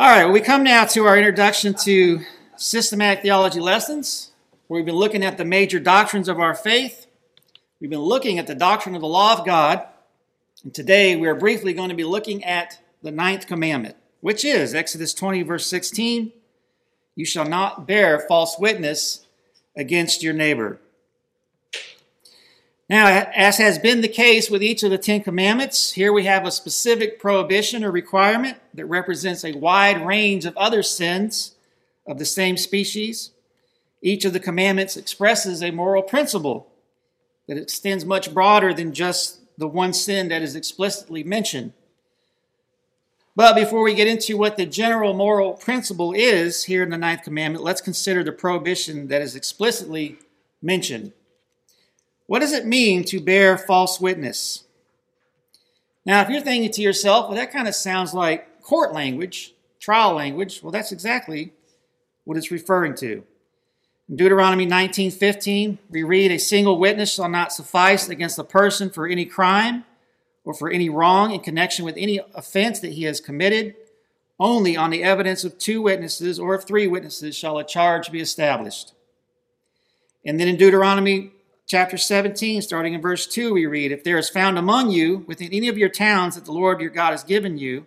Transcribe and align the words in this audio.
All 0.00 0.08
right, 0.08 0.32
we 0.32 0.40
come 0.40 0.62
now 0.62 0.84
to 0.84 1.06
our 1.06 1.18
introduction 1.18 1.74
to 1.82 2.20
systematic 2.54 3.20
theology 3.20 3.58
lessons, 3.58 4.30
where 4.68 4.78
we've 4.78 4.86
been 4.86 4.94
looking 4.94 5.24
at 5.24 5.38
the 5.38 5.44
major 5.44 5.80
doctrines 5.80 6.28
of 6.28 6.38
our 6.38 6.54
faith. 6.54 7.08
We've 7.80 7.90
been 7.90 7.98
looking 7.98 8.38
at 8.38 8.46
the 8.46 8.54
doctrine 8.54 8.94
of 8.94 9.00
the 9.00 9.08
law 9.08 9.36
of 9.36 9.44
God, 9.44 9.84
and 10.62 10.72
today 10.72 11.16
we 11.16 11.26
are 11.26 11.34
briefly 11.34 11.72
going 11.72 11.88
to 11.88 11.96
be 11.96 12.04
looking 12.04 12.44
at 12.44 12.78
the 13.02 13.10
ninth 13.10 13.48
commandment, 13.48 13.96
which 14.20 14.44
is 14.44 14.72
Exodus 14.72 15.12
20, 15.14 15.42
verse 15.42 15.66
16 15.66 16.30
You 17.16 17.24
shall 17.24 17.48
not 17.48 17.88
bear 17.88 18.20
false 18.20 18.56
witness 18.56 19.26
against 19.74 20.22
your 20.22 20.32
neighbor. 20.32 20.78
Now, 22.88 23.06
as 23.34 23.58
has 23.58 23.78
been 23.78 24.00
the 24.00 24.08
case 24.08 24.48
with 24.48 24.62
each 24.62 24.82
of 24.82 24.90
the 24.90 24.96
Ten 24.96 25.22
Commandments, 25.22 25.92
here 25.92 26.10
we 26.10 26.24
have 26.24 26.46
a 26.46 26.50
specific 26.50 27.20
prohibition 27.20 27.84
or 27.84 27.90
requirement 27.90 28.56
that 28.72 28.86
represents 28.86 29.44
a 29.44 29.52
wide 29.52 30.06
range 30.06 30.46
of 30.46 30.56
other 30.56 30.82
sins 30.82 31.54
of 32.06 32.18
the 32.18 32.24
same 32.24 32.56
species. 32.56 33.32
Each 34.00 34.24
of 34.24 34.32
the 34.32 34.40
commandments 34.40 34.96
expresses 34.96 35.62
a 35.62 35.70
moral 35.70 36.02
principle 36.02 36.72
that 37.46 37.58
extends 37.58 38.06
much 38.06 38.32
broader 38.32 38.72
than 38.72 38.94
just 38.94 39.40
the 39.58 39.68
one 39.68 39.92
sin 39.92 40.28
that 40.28 40.40
is 40.40 40.56
explicitly 40.56 41.22
mentioned. 41.22 41.74
But 43.36 43.54
before 43.54 43.82
we 43.82 43.94
get 43.94 44.08
into 44.08 44.38
what 44.38 44.56
the 44.56 44.64
general 44.64 45.12
moral 45.12 45.52
principle 45.52 46.12
is 46.12 46.64
here 46.64 46.82
in 46.82 46.90
the 46.90 46.96
ninth 46.96 47.22
commandment, 47.22 47.64
let's 47.64 47.82
consider 47.82 48.24
the 48.24 48.32
prohibition 48.32 49.08
that 49.08 49.20
is 49.20 49.36
explicitly 49.36 50.16
mentioned. 50.62 51.12
What 52.28 52.40
does 52.40 52.52
it 52.52 52.66
mean 52.66 53.04
to 53.04 53.20
bear 53.20 53.56
false 53.56 53.98
witness? 53.98 54.64
Now, 56.04 56.20
if 56.20 56.28
you're 56.28 56.42
thinking 56.42 56.70
to 56.72 56.82
yourself, 56.82 57.26
well, 57.26 57.36
that 57.36 57.50
kind 57.50 57.66
of 57.66 57.74
sounds 57.74 58.12
like 58.12 58.60
court 58.60 58.92
language, 58.92 59.54
trial 59.80 60.12
language, 60.12 60.62
well, 60.62 60.70
that's 60.70 60.92
exactly 60.92 61.54
what 62.24 62.36
it's 62.36 62.50
referring 62.50 62.94
to. 62.96 63.24
In 64.10 64.16
Deuteronomy 64.16 64.66
19:15, 64.66 65.78
we 65.88 66.02
read, 66.02 66.30
"A 66.30 66.38
single 66.38 66.78
witness 66.78 67.14
shall 67.14 67.30
not 67.30 67.50
suffice 67.50 68.10
against 68.10 68.38
a 68.38 68.44
person 68.44 68.90
for 68.90 69.06
any 69.06 69.24
crime 69.24 69.86
or 70.44 70.52
for 70.52 70.70
any 70.70 70.90
wrong 70.90 71.32
in 71.32 71.40
connection 71.40 71.86
with 71.86 71.96
any 71.96 72.20
offense 72.34 72.78
that 72.80 72.92
he 72.92 73.04
has 73.04 73.22
committed. 73.22 73.74
Only 74.38 74.76
on 74.76 74.90
the 74.90 75.02
evidence 75.02 75.44
of 75.44 75.56
two 75.56 75.80
witnesses 75.80 76.38
or 76.38 76.54
of 76.54 76.64
three 76.64 76.86
witnesses 76.86 77.34
shall 77.34 77.56
a 77.56 77.64
charge 77.64 78.12
be 78.12 78.20
established." 78.20 78.92
And 80.26 80.38
then 80.38 80.48
in 80.48 80.56
Deuteronomy 80.56 81.32
chapter 81.68 81.98
17, 81.98 82.62
starting 82.62 82.94
in 82.94 83.00
verse 83.02 83.26
2, 83.26 83.52
we 83.52 83.66
read, 83.66 83.92
If 83.92 84.02
there 84.02 84.16
is 84.16 84.30
found 84.30 84.58
among 84.58 84.90
you, 84.90 85.18
within 85.26 85.52
any 85.52 85.68
of 85.68 85.76
your 85.76 85.90
towns 85.90 86.34
that 86.34 86.46
the 86.46 86.52
Lord 86.52 86.80
your 86.80 86.88
God 86.88 87.10
has 87.10 87.22
given 87.22 87.58
you, 87.58 87.84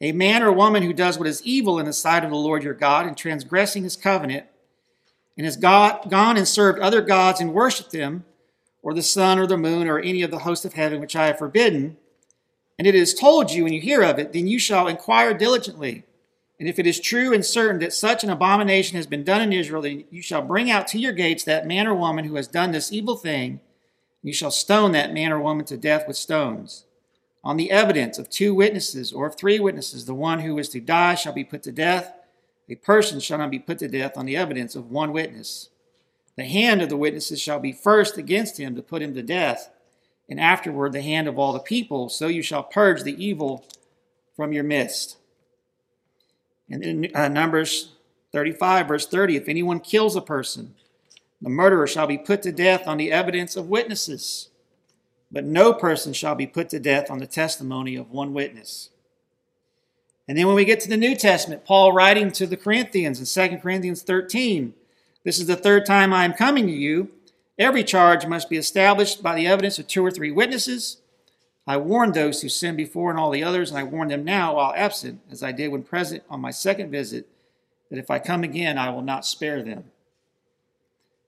a 0.00 0.12
man 0.12 0.42
or 0.42 0.50
woman 0.50 0.82
who 0.82 0.94
does 0.94 1.18
what 1.18 1.28
is 1.28 1.42
evil 1.42 1.78
in 1.78 1.84
the 1.84 1.92
sight 1.92 2.24
of 2.24 2.30
the 2.30 2.36
Lord 2.36 2.62
your 2.62 2.72
God, 2.72 3.06
in 3.06 3.14
transgressing 3.14 3.82
his 3.82 3.94
covenant, 3.94 4.46
and 5.36 5.44
has 5.44 5.58
gone 5.58 6.36
and 6.38 6.48
served 6.48 6.78
other 6.78 7.02
gods 7.02 7.40
and 7.40 7.52
worshipped 7.52 7.92
them, 7.92 8.24
or 8.82 8.94
the 8.94 9.02
sun 9.02 9.38
or 9.38 9.46
the 9.46 9.58
moon 9.58 9.86
or 9.86 9.98
any 9.98 10.22
of 10.22 10.30
the 10.30 10.38
host 10.38 10.64
of 10.64 10.72
heaven 10.72 10.98
which 10.98 11.14
I 11.14 11.26
have 11.26 11.38
forbidden, 11.38 11.98
and 12.78 12.86
it 12.86 12.94
is 12.94 13.12
told 13.12 13.50
you 13.50 13.64
when 13.64 13.74
you 13.74 13.82
hear 13.82 14.02
of 14.02 14.18
it, 14.18 14.32
then 14.32 14.46
you 14.46 14.58
shall 14.58 14.88
inquire 14.88 15.34
diligently 15.34 16.04
and 16.60 16.68
if 16.68 16.78
it 16.78 16.86
is 16.86 17.00
true 17.00 17.32
and 17.32 17.44
certain 17.44 17.80
that 17.80 17.94
such 17.94 18.22
an 18.22 18.28
abomination 18.28 18.96
has 18.96 19.06
been 19.06 19.24
done 19.24 19.40
in 19.40 19.50
Israel, 19.50 19.80
then 19.80 20.04
you 20.10 20.20
shall 20.20 20.42
bring 20.42 20.70
out 20.70 20.86
to 20.88 20.98
your 20.98 21.14
gates 21.14 21.42
that 21.44 21.66
man 21.66 21.86
or 21.86 21.94
woman 21.94 22.26
who 22.26 22.36
has 22.36 22.46
done 22.46 22.70
this 22.70 22.92
evil 22.92 23.16
thing, 23.16 23.52
and 23.52 23.60
you 24.28 24.34
shall 24.34 24.50
stone 24.50 24.92
that 24.92 25.14
man 25.14 25.32
or 25.32 25.40
woman 25.40 25.64
to 25.64 25.78
death 25.78 26.06
with 26.06 26.18
stones. 26.18 26.84
On 27.42 27.56
the 27.56 27.70
evidence 27.70 28.18
of 28.18 28.28
two 28.28 28.54
witnesses 28.54 29.10
or 29.10 29.26
of 29.26 29.36
three 29.36 29.58
witnesses, 29.58 30.04
the 30.04 30.12
one 30.12 30.40
who 30.40 30.58
is 30.58 30.68
to 30.68 30.80
die 30.80 31.14
shall 31.14 31.32
be 31.32 31.44
put 31.44 31.62
to 31.62 31.72
death. 31.72 32.12
A 32.68 32.74
person 32.74 33.20
shall 33.20 33.38
not 33.38 33.50
be 33.50 33.58
put 33.58 33.78
to 33.78 33.88
death 33.88 34.18
on 34.18 34.26
the 34.26 34.36
evidence 34.36 34.76
of 34.76 34.90
one 34.90 35.12
witness. 35.12 35.70
The 36.36 36.44
hand 36.44 36.82
of 36.82 36.90
the 36.90 36.96
witnesses 36.98 37.40
shall 37.40 37.58
be 37.58 37.72
first 37.72 38.18
against 38.18 38.60
him 38.60 38.76
to 38.76 38.82
put 38.82 39.00
him 39.00 39.14
to 39.14 39.22
death, 39.22 39.70
and 40.28 40.38
afterward 40.38 40.92
the 40.92 41.00
hand 41.00 41.26
of 41.26 41.38
all 41.38 41.54
the 41.54 41.58
people. 41.58 42.10
So 42.10 42.26
you 42.26 42.42
shall 42.42 42.62
purge 42.62 43.02
the 43.02 43.24
evil 43.24 43.64
from 44.36 44.52
your 44.52 44.64
midst. 44.64 45.16
And 46.70 46.82
in 46.84 47.10
uh, 47.14 47.28
Numbers 47.28 47.92
35, 48.32 48.88
verse 48.88 49.06
30, 49.06 49.36
if 49.36 49.48
anyone 49.48 49.80
kills 49.80 50.14
a 50.14 50.20
person, 50.20 50.74
the 51.42 51.50
murderer 51.50 51.86
shall 51.86 52.06
be 52.06 52.18
put 52.18 52.42
to 52.42 52.52
death 52.52 52.86
on 52.86 52.96
the 52.96 53.10
evidence 53.10 53.56
of 53.56 53.68
witnesses, 53.68 54.50
but 55.32 55.44
no 55.44 55.72
person 55.72 56.12
shall 56.12 56.34
be 56.34 56.46
put 56.46 56.68
to 56.70 56.78
death 56.78 57.10
on 57.10 57.18
the 57.18 57.26
testimony 57.26 57.96
of 57.96 58.10
one 58.10 58.32
witness. 58.32 58.90
And 60.28 60.38
then 60.38 60.46
when 60.46 60.54
we 60.54 60.64
get 60.64 60.80
to 60.80 60.88
the 60.88 60.96
New 60.96 61.16
Testament, 61.16 61.64
Paul 61.64 61.92
writing 61.92 62.30
to 62.32 62.46
the 62.46 62.56
Corinthians 62.56 63.18
in 63.18 63.50
2 63.50 63.58
Corinthians 63.58 64.02
13, 64.02 64.74
this 65.24 65.38
is 65.38 65.46
the 65.46 65.56
third 65.56 65.84
time 65.84 66.12
I 66.12 66.24
am 66.24 66.34
coming 66.34 66.66
to 66.66 66.72
you. 66.72 67.10
Every 67.58 67.84
charge 67.84 68.26
must 68.26 68.48
be 68.48 68.56
established 68.56 69.22
by 69.22 69.34
the 69.34 69.46
evidence 69.46 69.78
of 69.78 69.86
two 69.86 70.04
or 70.04 70.10
three 70.10 70.30
witnesses. 70.30 70.99
I 71.66 71.76
warned 71.76 72.14
those 72.14 72.42
who 72.42 72.48
sinned 72.48 72.76
before 72.76 73.10
and 73.10 73.18
all 73.18 73.30
the 73.30 73.44
others, 73.44 73.70
and 73.70 73.78
I 73.78 73.82
warn 73.82 74.08
them 74.08 74.24
now 74.24 74.56
while 74.56 74.72
absent, 74.76 75.20
as 75.30 75.42
I 75.42 75.52
did 75.52 75.68
when 75.68 75.82
present 75.82 76.22
on 76.28 76.40
my 76.40 76.50
second 76.50 76.90
visit, 76.90 77.28
that 77.90 77.98
if 77.98 78.10
I 78.10 78.18
come 78.18 78.42
again, 78.42 78.78
I 78.78 78.90
will 78.90 79.02
not 79.02 79.26
spare 79.26 79.62
them. 79.62 79.84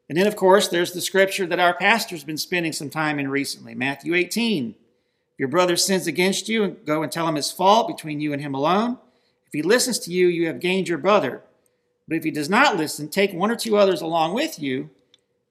And 0.08 0.18
then, 0.18 0.26
of 0.26 0.36
course, 0.36 0.68
there's 0.68 0.92
the 0.92 1.00
scripture 1.00 1.46
that 1.46 1.58
our 1.58 1.74
pastor's 1.74 2.24
been 2.24 2.38
spending 2.38 2.72
some 2.72 2.90
time 2.90 3.18
in 3.18 3.30
recently 3.30 3.74
Matthew 3.74 4.14
18. 4.14 4.70
If 4.70 5.38
your 5.38 5.48
brother 5.48 5.76
sins 5.76 6.06
against 6.06 6.48
you, 6.48 6.76
go 6.84 7.02
and 7.02 7.10
tell 7.10 7.26
him 7.28 7.36
his 7.36 7.50
fault 7.50 7.88
between 7.88 8.20
you 8.20 8.32
and 8.32 8.42
him 8.42 8.54
alone. 8.54 8.98
If 9.46 9.52
he 9.52 9.62
listens 9.62 9.98
to 10.00 10.10
you, 10.10 10.26
you 10.26 10.46
have 10.48 10.60
gained 10.60 10.88
your 10.88 10.98
brother. 10.98 11.42
But 12.06 12.16
if 12.16 12.24
he 12.24 12.30
does 12.30 12.50
not 12.50 12.76
listen, 12.76 13.08
take 13.08 13.32
one 13.32 13.50
or 13.50 13.56
two 13.56 13.76
others 13.76 14.00
along 14.00 14.34
with 14.34 14.58
you, 14.58 14.90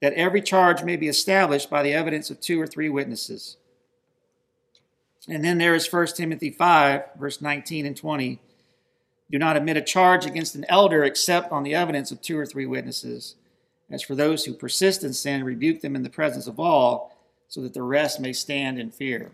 that 0.00 0.12
every 0.14 0.42
charge 0.42 0.82
may 0.82 0.96
be 0.96 1.08
established 1.08 1.70
by 1.70 1.82
the 1.82 1.92
evidence 1.92 2.30
of 2.30 2.40
two 2.40 2.60
or 2.60 2.66
three 2.66 2.88
witnesses. 2.88 3.56
And 5.28 5.44
then 5.44 5.58
there 5.58 5.74
is 5.74 5.90
1 5.90 6.06
Timothy 6.08 6.50
5, 6.50 7.02
verse 7.18 7.40
19 7.40 7.86
and 7.86 7.96
20. 7.96 8.40
Do 9.30 9.38
not 9.38 9.56
admit 9.56 9.76
a 9.76 9.82
charge 9.82 10.26
against 10.26 10.54
an 10.54 10.66
elder 10.68 11.04
except 11.04 11.52
on 11.52 11.62
the 11.62 11.74
evidence 11.74 12.10
of 12.10 12.20
two 12.20 12.38
or 12.38 12.44
three 12.44 12.66
witnesses. 12.66 13.36
As 13.90 14.02
for 14.02 14.14
those 14.14 14.44
who 14.44 14.54
persist 14.54 15.04
in 15.04 15.12
sin, 15.12 15.44
rebuke 15.44 15.80
them 15.80 15.94
in 15.94 16.02
the 16.02 16.10
presence 16.10 16.46
of 16.46 16.58
all, 16.58 17.16
so 17.48 17.60
that 17.60 17.74
the 17.74 17.82
rest 17.82 18.20
may 18.20 18.32
stand 18.32 18.78
in 18.78 18.90
fear. 18.90 19.32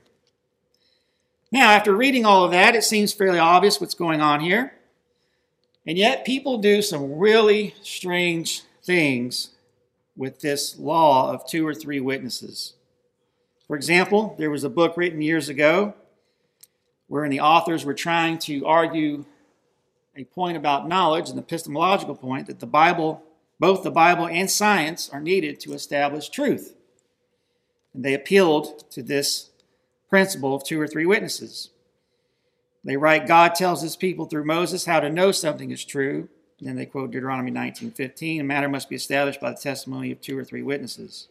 Now, 1.50 1.70
after 1.70 1.94
reading 1.94 2.26
all 2.26 2.44
of 2.44 2.50
that, 2.50 2.74
it 2.74 2.84
seems 2.84 3.12
fairly 3.12 3.38
obvious 3.38 3.80
what's 3.80 3.94
going 3.94 4.20
on 4.20 4.40
here. 4.40 4.74
And 5.86 5.96
yet, 5.96 6.26
people 6.26 6.58
do 6.58 6.82
some 6.82 7.16
really 7.16 7.74
strange 7.82 8.62
things 8.84 9.50
with 10.16 10.40
this 10.40 10.78
law 10.78 11.32
of 11.32 11.46
two 11.46 11.66
or 11.66 11.74
three 11.74 12.00
witnesses. 12.00 12.74
For 13.68 13.76
example, 13.76 14.34
there 14.38 14.50
was 14.50 14.64
a 14.64 14.70
book 14.70 14.96
written 14.96 15.20
years 15.20 15.50
ago 15.50 15.94
wherein 17.06 17.30
the 17.30 17.40
authors 17.40 17.84
were 17.84 17.94
trying 17.94 18.38
to 18.38 18.66
argue 18.66 19.26
a 20.16 20.24
point 20.24 20.56
about 20.56 20.88
knowledge, 20.88 21.30
an 21.30 21.38
epistemological 21.38 22.16
point, 22.16 22.46
that 22.46 22.60
the 22.60 22.66
Bible, 22.66 23.22
both 23.60 23.82
the 23.82 23.90
Bible 23.90 24.26
and 24.26 24.50
science, 24.50 25.08
are 25.10 25.20
needed 25.20 25.60
to 25.60 25.74
establish 25.74 26.28
truth. 26.28 26.74
And 27.94 28.04
they 28.04 28.14
appealed 28.14 28.90
to 28.90 29.02
this 29.02 29.50
principle 30.08 30.54
of 30.54 30.64
two 30.64 30.80
or 30.80 30.88
three 30.88 31.06
witnesses. 31.06 31.70
They 32.84 32.96
write, 32.96 33.26
God 33.26 33.54
tells 33.54 33.82
his 33.82 33.96
people 33.96 34.24
through 34.24 34.44
Moses 34.44 34.86
how 34.86 35.00
to 35.00 35.10
know 35.10 35.30
something 35.30 35.70
is 35.70 35.84
true. 35.84 36.28
And 36.58 36.68
then 36.68 36.76
they 36.76 36.86
quote 36.86 37.10
Deuteronomy 37.10 37.50
19:15, 37.50 38.40
a 38.40 38.44
matter 38.44 38.68
must 38.68 38.88
be 38.88 38.96
established 38.96 39.40
by 39.40 39.50
the 39.50 39.58
testimony 39.58 40.10
of 40.10 40.20
two 40.20 40.38
or 40.38 40.44
three 40.44 40.62
witnesses. 40.62 41.28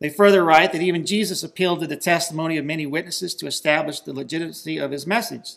They 0.00 0.08
further 0.08 0.42
write 0.42 0.72
that 0.72 0.82
even 0.82 1.04
Jesus 1.04 1.42
appealed 1.42 1.80
to 1.80 1.86
the 1.86 1.96
testimony 1.96 2.56
of 2.56 2.64
many 2.64 2.86
witnesses 2.86 3.34
to 3.34 3.46
establish 3.46 4.00
the 4.00 4.14
legitimacy 4.14 4.78
of 4.78 4.90
his 4.90 5.06
message. 5.06 5.56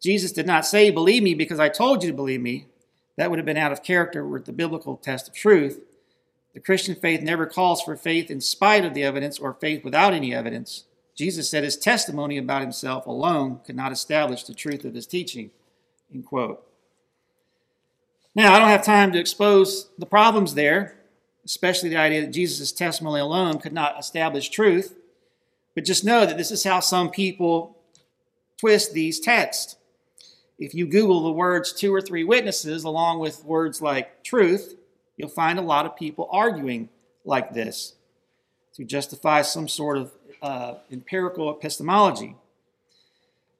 Jesus 0.00 0.32
did 0.32 0.46
not 0.46 0.64
say, 0.64 0.90
Believe 0.90 1.22
me 1.22 1.34
because 1.34 1.58
I 1.58 1.68
told 1.68 2.02
you 2.02 2.10
to 2.10 2.16
believe 2.16 2.40
me. 2.40 2.68
That 3.16 3.30
would 3.30 3.38
have 3.38 3.46
been 3.46 3.56
out 3.56 3.72
of 3.72 3.82
character 3.82 4.26
with 4.26 4.44
the 4.44 4.52
biblical 4.52 4.96
test 4.96 5.28
of 5.28 5.34
truth. 5.34 5.80
The 6.52 6.60
Christian 6.60 6.94
faith 6.94 7.20
never 7.20 7.46
calls 7.46 7.82
for 7.82 7.96
faith 7.96 8.30
in 8.30 8.40
spite 8.40 8.84
of 8.84 8.94
the 8.94 9.02
evidence 9.02 9.38
or 9.38 9.54
faith 9.54 9.84
without 9.84 10.12
any 10.12 10.32
evidence. 10.34 10.84
Jesus 11.16 11.48
said 11.48 11.64
his 11.64 11.76
testimony 11.76 12.38
about 12.38 12.62
himself 12.62 13.06
alone 13.06 13.60
could 13.64 13.76
not 13.76 13.92
establish 13.92 14.44
the 14.44 14.54
truth 14.54 14.84
of 14.84 14.94
his 14.94 15.06
teaching. 15.06 15.50
End 16.12 16.24
quote. 16.24 16.64
Now, 18.36 18.52
I 18.52 18.58
don't 18.58 18.68
have 18.68 18.84
time 18.84 19.12
to 19.12 19.18
expose 19.18 19.88
the 19.96 20.06
problems 20.06 20.54
there 20.54 20.96
especially 21.44 21.88
the 21.88 21.96
idea 21.96 22.22
that 22.22 22.32
Jesus' 22.32 22.72
testimony 22.72 23.20
alone 23.20 23.58
could 23.58 23.72
not 23.72 23.98
establish 23.98 24.48
truth. 24.48 24.94
But 25.74 25.84
just 25.84 26.04
know 26.04 26.24
that 26.24 26.38
this 26.38 26.50
is 26.50 26.64
how 26.64 26.80
some 26.80 27.10
people 27.10 27.76
twist 28.58 28.92
these 28.92 29.18
texts. 29.20 29.76
If 30.58 30.74
you 30.74 30.86
Google 30.86 31.24
the 31.24 31.32
words 31.32 31.72
two 31.72 31.92
or 31.92 32.00
three 32.00 32.24
witnesses 32.24 32.84
along 32.84 33.18
with 33.18 33.44
words 33.44 33.82
like 33.82 34.22
truth, 34.22 34.76
you'll 35.16 35.28
find 35.28 35.58
a 35.58 35.62
lot 35.62 35.84
of 35.84 35.96
people 35.96 36.28
arguing 36.30 36.88
like 37.24 37.52
this 37.52 37.94
to 38.74 38.84
justify 38.84 39.42
some 39.42 39.68
sort 39.68 39.98
of 39.98 40.12
uh, 40.42 40.74
empirical 40.92 41.50
epistemology. 41.50 42.36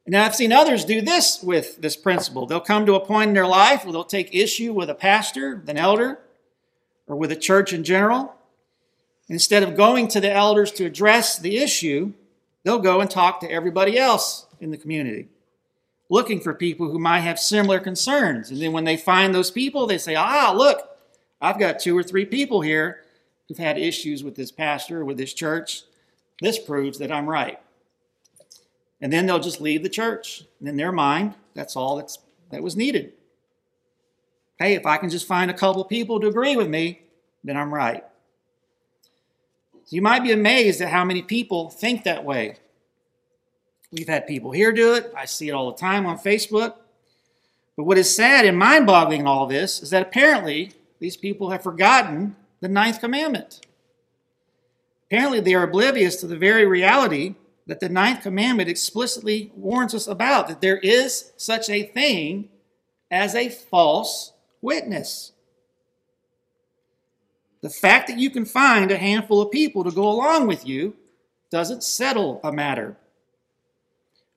Now, 0.07 0.25
I've 0.25 0.35
seen 0.35 0.53
others 0.53 0.85
do 0.85 1.01
this 1.01 1.43
with 1.43 1.81
this 1.81 1.97
principle. 1.97 2.47
They'll 2.47 2.61
come 2.61 2.85
to 2.87 2.95
a 2.95 3.01
point 3.01 3.29
in 3.29 3.35
their 3.35 3.47
life 3.47 3.85
where 3.85 3.93
they'll 3.93 4.05
take 4.05 4.35
issue 4.35 4.73
with 4.73 4.91
a 4.91 4.95
pastor, 4.95 5.63
an 5.67 5.79
elder, 5.79 6.19
or 7.07 7.17
with 7.17 7.33
a 7.33 7.37
church 7.37 7.73
in 7.73 7.85
general. 7.85 8.35
Instead 9.29 9.63
of 9.63 9.77
going 9.77 10.09
to 10.09 10.21
the 10.21 10.31
elders 10.31 10.71
to 10.73 10.85
address 10.85 11.39
the 11.39 11.57
issue, 11.59 12.13
they'll 12.63 12.79
go 12.79 13.01
and 13.01 13.11
talk 13.11 13.41
to 13.41 13.51
everybody 13.51 13.99
else 13.99 14.47
in 14.61 14.71
the 14.71 14.77
community, 14.77 15.29
looking 16.11 16.41
for 16.41 16.53
people 16.53 16.91
who 16.91 16.99
might 16.99 17.21
have 17.21 17.39
similar 17.39 17.81
concerns. 17.81 18.51
And 18.51 18.61
then 18.61 18.73
when 18.73 18.85
they 18.85 18.97
find 18.97 19.35
those 19.35 19.51
people, 19.51 19.87
they 19.87 19.99
say, 19.99 20.15
ah, 20.15 20.53
look, 20.55 20.91
I've 21.41 21.59
got 21.59 21.79
two 21.79 21.97
or 21.97 22.03
three 22.03 22.25
people 22.25 22.61
here 22.61 23.03
who've 23.49 23.59
had 23.59 23.79
issues 23.79 24.23
with 24.23 24.35
this 24.35 24.51
pastor 24.51 25.01
or 25.01 25.05
with 25.05 25.17
this 25.17 25.35
church. 25.35 25.83
This 26.41 26.59
proves 26.59 26.99
that 26.99 27.13
I'm 27.13 27.29
right. 27.29 27.59
And 29.01 29.13
then 29.13 29.27
they'll 29.27 29.39
just 29.39 29.61
leave 29.61 29.83
the 29.83 29.89
church. 29.89 30.45
And 30.59 30.69
in 30.69 30.77
their 30.77 30.93
mind, 30.93 31.35
that's 31.55 31.77
all 31.77 31.97
that's, 31.97 32.19
that 32.51 32.63
was 32.63 32.77
needed. 32.77 33.13
Hey, 34.59 34.75
if 34.75 34.87
I 34.87 34.97
can 34.97 35.11
just 35.11 35.27
find 35.27 35.51
a 35.51 35.55
couple 35.55 35.85
people 35.85 36.21
to 36.21 36.29
agree 36.29 36.57
with 36.57 36.69
me, 36.69 37.03
then 37.43 37.57
I'm 37.57 37.75
right. 37.75 38.05
So 39.85 39.97
you 39.97 40.03
might 40.03 40.23
be 40.23 40.33
amazed 40.33 40.81
at 40.81 40.89
how 40.89 41.05
many 41.05 41.23
people 41.23 41.71
think 41.71 42.05
that 42.05 42.25
way. 42.25 42.57
We've 43.91 44.09
had 44.09 44.27
people 44.27 44.51
here 44.51 44.73
do 44.73 44.95
it. 44.95 45.13
I 45.17 45.25
see 45.25 45.49
it 45.49 45.53
all 45.53 45.71
the 45.71 45.79
time 45.79 46.07
on 46.07 46.19
Facebook. 46.19 46.75
But 47.77 47.85
what 47.85 47.99
is 47.99 48.15
sad 48.15 48.45
and 48.45 48.59
mind 48.59 48.87
boggling 48.87 49.21
in 49.21 49.27
all 49.27 49.47
this 49.47 49.83
is 49.83 49.91
that 49.91 50.03
apparently 50.03 50.73
these 51.01 51.17
people 51.17 51.51
have 51.51 51.63
forgotten 51.63 52.37
the 52.61 52.69
ninth 52.69 53.01
commandment. 53.01 53.67
Apparently, 55.07 55.41
they 55.41 55.55
are 55.55 55.65
oblivious 55.65 56.17
to 56.17 56.27
the 56.27 56.37
very 56.37 56.65
reality 56.67 57.35
that 57.67 57.81
the 57.81 57.89
ninth 57.89 58.23
commandment 58.23 58.69
explicitly 58.69 59.53
warns 59.55 59.95
us 59.95 60.07
about 60.07 60.49
that 60.49 60.61
there 60.61 60.79
is 60.79 61.33
such 61.37 61.69
a 61.69 61.83
thing 61.83 62.49
as 63.11 63.35
a 63.35 63.49
false 63.49 64.33
witness. 64.65 65.33
The 67.61 67.71
fact 67.71 68.09
that 68.09 68.19
you 68.19 68.31
can 68.31 68.45
find 68.45 68.91
a 68.91 68.97
handful 68.97 69.41
of 69.41 69.51
people 69.51 69.85
to 69.85 69.91
go 69.91 70.09
along 70.09 70.47
with 70.47 70.67
you 70.67 70.97
doesn't 71.51 71.85
settle 71.85 72.41
a 72.43 72.53
matter. 72.53 72.97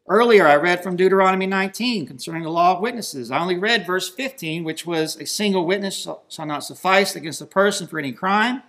Earlier, 0.07 0.47
I 0.47 0.55
read 0.55 0.81
from 0.81 0.95
Deuteronomy 0.95 1.47
19 1.47 2.07
concerning 2.07 2.43
the 2.43 2.49
law 2.49 2.75
of 2.75 2.81
witnesses. 2.81 3.29
I 3.29 3.39
only 3.39 3.57
read 3.57 3.85
verse 3.85 4.07
15, 4.07 4.63
which 4.63 4.85
was, 4.85 5.17
A 5.17 5.25
single 5.25 5.65
witness 5.65 6.07
shall 6.29 6.45
not 6.45 6.63
suffice 6.63 7.15
against 7.15 7.41
a 7.41 7.45
person 7.45 7.87
for 7.87 7.99
any 7.99 8.13
crime 8.13 8.63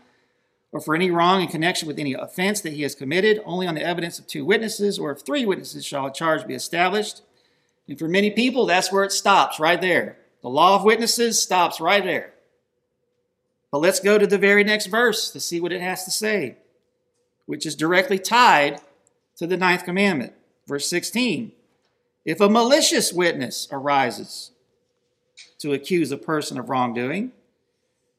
or 0.73 0.81
for 0.81 0.97
any 0.97 1.13
wrong 1.13 1.43
in 1.43 1.47
connection 1.47 1.87
with 1.87 1.99
any 1.99 2.15
offense 2.15 2.61
that 2.63 2.73
he 2.73 2.83
has 2.83 2.97
committed. 2.97 3.41
Only 3.45 3.69
on 3.69 3.77
the 3.77 3.85
evidence 3.87 4.19
of 4.19 4.27
two 4.27 4.45
witnesses 4.45 4.99
or 4.99 5.13
of 5.13 5.23
three 5.23 5.47
witnesses 5.47 5.87
shall 5.87 6.07
a 6.07 6.13
charge 6.13 6.45
be 6.45 6.55
established. 6.55 7.23
And 7.87 7.97
for 7.97 8.09
many 8.09 8.31
people, 8.33 8.67
that's 8.67 8.91
where 8.91 9.05
it 9.05 9.13
stops, 9.13 9.61
right 9.61 9.81
there. 9.81 10.19
The 10.49 10.55
law 10.55 10.77
of 10.77 10.83
witnesses 10.83 11.39
stops 11.39 11.79
right 11.79 12.03
there. 12.03 12.33
But 13.71 13.83
let's 13.83 14.01
go 14.01 14.17
to 14.17 14.27
the 14.27 14.39
very 14.39 14.65
next 14.65 14.87
verse 14.87 15.31
to 15.33 15.41
see 15.41 15.61
what 15.61 15.75
it 15.75 15.83
has 15.83 16.07
to 16.07 16.11
say, 16.11 16.57
which 17.45 17.67
is 17.67 17.77
directly 17.77 18.19
tied 18.19 18.81
to 19.37 19.47
the 19.47 19.59
ninth 19.59 19.85
commandment. 19.85 20.33
Verse 20.67 20.89
16 20.89 21.53
If 22.25 22.41
a 22.41 22.49
malicious 22.49 23.13
witness 23.13 23.69
arises 23.71 24.53
to 25.59 25.75
accuse 25.75 26.11
a 26.13 26.17
person 26.17 26.59
of 26.59 26.71
wrongdoing, 26.71 27.33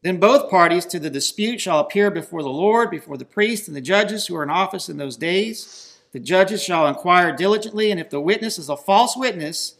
then 0.03 0.19
both 0.19 0.51
parties 0.51 0.85
to 0.85 0.99
the 0.99 1.09
dispute 1.09 1.59
shall 1.59 1.79
appear 1.79 2.11
before 2.11 2.43
the 2.43 2.49
Lord, 2.49 2.91
before 2.91 3.17
the 3.17 3.25
priests 3.25 3.67
and 3.67 3.75
the 3.75 3.81
judges 3.81 4.27
who 4.27 4.35
are 4.35 4.43
in 4.43 4.51
office 4.51 4.87
in 4.87 4.97
those 4.97 5.17
days. 5.17 5.97
The 6.11 6.19
judges 6.19 6.61
shall 6.61 6.85
inquire 6.85 7.35
diligently, 7.35 7.89
and 7.89 7.99
if 7.99 8.11
the 8.11 8.21
witness 8.21 8.59
is 8.59 8.69
a 8.69 8.77
false 8.77 9.17
witness 9.17 9.78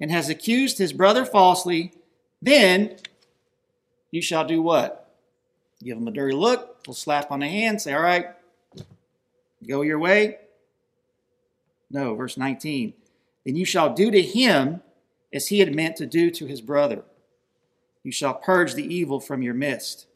and 0.00 0.10
has 0.10 0.28
accused 0.28 0.78
his 0.78 0.92
brother 0.92 1.24
falsely, 1.24 1.92
then 2.42 2.96
you 4.10 4.20
shall 4.22 4.46
do 4.46 4.62
what? 4.62 5.14
Give 5.82 5.96
him 5.96 6.08
a 6.08 6.10
dirty 6.10 6.34
look, 6.34 6.78
a 6.88 6.94
slap 6.94 7.30
on 7.30 7.40
the 7.40 7.48
hand, 7.48 7.80
say, 7.80 7.92
All 7.92 8.00
right, 8.00 8.28
go 9.66 9.82
your 9.82 9.98
way. 9.98 10.38
No, 11.90 12.14
verse 12.14 12.36
19. 12.36 12.94
Then 13.44 13.56
you 13.56 13.64
shall 13.64 13.94
do 13.94 14.10
to 14.10 14.22
him 14.22 14.82
as 15.32 15.48
he 15.48 15.60
had 15.60 15.74
meant 15.74 15.96
to 15.96 16.06
do 16.06 16.30
to 16.30 16.46
his 16.46 16.60
brother. 16.60 17.02
You 18.02 18.12
shall 18.12 18.34
purge 18.34 18.74
the 18.74 18.94
evil 18.94 19.20
from 19.20 19.42
your 19.42 19.54
midst, 19.54 20.06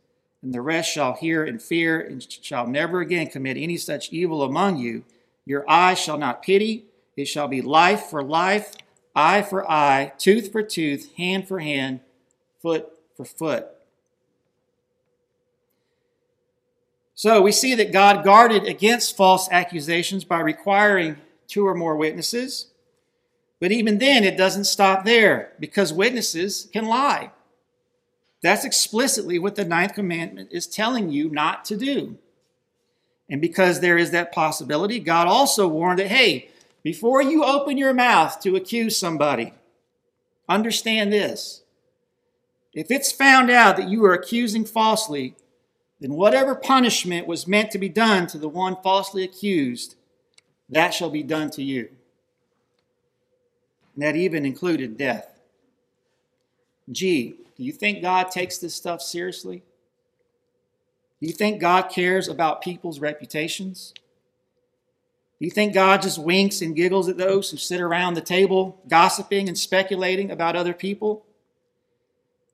and 0.42 0.54
the 0.54 0.60
rest 0.60 0.90
shall 0.90 1.14
hear 1.14 1.44
and 1.44 1.60
fear, 1.60 2.00
and 2.00 2.24
shall 2.30 2.66
never 2.66 3.00
again 3.00 3.28
commit 3.28 3.56
any 3.56 3.76
such 3.76 4.12
evil 4.12 4.42
among 4.42 4.78
you. 4.78 5.04
Your 5.44 5.64
eye 5.68 5.94
shall 5.94 6.18
not 6.18 6.42
pity, 6.42 6.86
it 7.16 7.26
shall 7.26 7.48
be 7.48 7.60
life 7.60 8.04
for 8.04 8.22
life, 8.22 8.74
eye 9.14 9.42
for 9.42 9.68
eye, 9.70 10.12
tooth 10.18 10.52
for 10.52 10.62
tooth, 10.62 11.14
hand 11.16 11.48
for 11.48 11.60
hand, 11.60 12.00
foot 12.60 12.88
for 13.16 13.24
foot. 13.24 13.66
So 17.14 17.42
we 17.42 17.52
see 17.52 17.74
that 17.74 17.92
God 17.92 18.24
guarded 18.24 18.64
against 18.64 19.16
false 19.16 19.48
accusations 19.50 20.24
by 20.24 20.40
requiring 20.40 21.16
two 21.48 21.66
or 21.66 21.74
more 21.74 21.96
witnesses. 21.96 22.68
But 23.60 23.72
even 23.72 23.98
then, 23.98 24.24
it 24.24 24.38
doesn't 24.38 24.64
stop 24.64 25.04
there 25.04 25.52
because 25.60 25.92
witnesses 25.92 26.68
can 26.72 26.86
lie. 26.86 27.30
That's 28.42 28.64
explicitly 28.64 29.38
what 29.38 29.54
the 29.54 29.66
ninth 29.66 29.92
commandment 29.94 30.48
is 30.50 30.66
telling 30.66 31.10
you 31.10 31.28
not 31.28 31.66
to 31.66 31.76
do. 31.76 32.16
And 33.28 33.40
because 33.40 33.80
there 33.80 33.98
is 33.98 34.12
that 34.12 34.32
possibility, 34.32 34.98
God 34.98 35.26
also 35.26 35.68
warned 35.68 35.98
that, 35.98 36.08
hey, 36.08 36.48
before 36.82 37.22
you 37.22 37.44
open 37.44 37.76
your 37.76 37.94
mouth 37.94 38.40
to 38.40 38.56
accuse 38.56 38.96
somebody, 38.96 39.52
understand 40.48 41.12
this. 41.12 41.62
If 42.72 42.90
it's 42.90 43.12
found 43.12 43.50
out 43.50 43.76
that 43.76 43.88
you 43.88 44.04
are 44.04 44.14
accusing 44.14 44.64
falsely, 44.64 45.34
then 46.00 46.14
whatever 46.14 46.54
punishment 46.54 47.26
was 47.26 47.46
meant 47.46 47.70
to 47.72 47.78
be 47.78 47.88
done 47.88 48.26
to 48.28 48.38
the 48.38 48.48
one 48.48 48.76
falsely 48.82 49.22
accused, 49.22 49.96
that 50.68 50.94
shall 50.94 51.10
be 51.10 51.22
done 51.22 51.50
to 51.50 51.62
you. 51.62 51.90
And 53.94 54.04
that 54.04 54.16
even 54.16 54.46
included 54.46 54.96
death. 54.96 55.38
Gee, 56.90 57.34
do 57.56 57.64
you 57.64 57.72
think 57.72 58.00
God 58.00 58.30
takes 58.30 58.58
this 58.58 58.74
stuff 58.74 59.02
seriously? 59.02 59.62
Do 61.20 61.26
you 61.26 61.32
think 61.32 61.60
God 61.60 61.90
cares 61.90 62.28
about 62.28 62.62
people's 62.62 63.00
reputations? 63.00 63.92
Do 65.40 65.46
you 65.46 65.50
think 65.50 65.72
God 65.72 66.02
just 66.02 66.18
winks 66.18 66.60
and 66.60 66.76
giggles 66.76 67.08
at 67.08 67.16
those 67.16 67.50
who 67.50 67.56
sit 67.56 67.80
around 67.80 68.12
the 68.12 68.20
table 68.20 68.82
gossiping 68.88 69.48
and 69.48 69.58
speculating 69.58 70.30
about 70.30 70.54
other 70.54 70.74
people? 70.74 71.24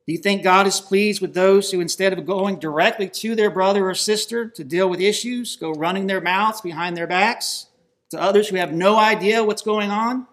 Do 0.06 0.12
you 0.12 0.18
think 0.18 0.44
God 0.44 0.68
is 0.68 0.80
pleased 0.80 1.20
with 1.20 1.34
those 1.34 1.72
who, 1.72 1.80
instead 1.80 2.12
of 2.12 2.24
going 2.24 2.60
directly 2.60 3.08
to 3.08 3.34
their 3.34 3.50
brother 3.50 3.90
or 3.90 3.94
sister 3.96 4.48
to 4.50 4.62
deal 4.62 4.88
with 4.88 5.00
issues, 5.00 5.56
go 5.56 5.72
running 5.72 6.06
their 6.06 6.20
mouths 6.20 6.60
behind 6.60 6.96
their 6.96 7.08
backs 7.08 7.66
to 8.10 8.20
others 8.20 8.48
who 8.48 8.56
have 8.56 8.72
no 8.72 8.96
idea 8.96 9.42
what's 9.42 9.62
going 9.62 9.90
on? 9.90 10.28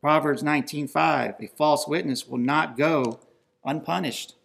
Proverbs 0.00 0.42
19:5 0.42 1.38
A 1.38 1.46
false 1.48 1.86
witness 1.86 2.26
will 2.26 2.38
not 2.38 2.78
go 2.78 3.20
unpunished, 3.62 4.36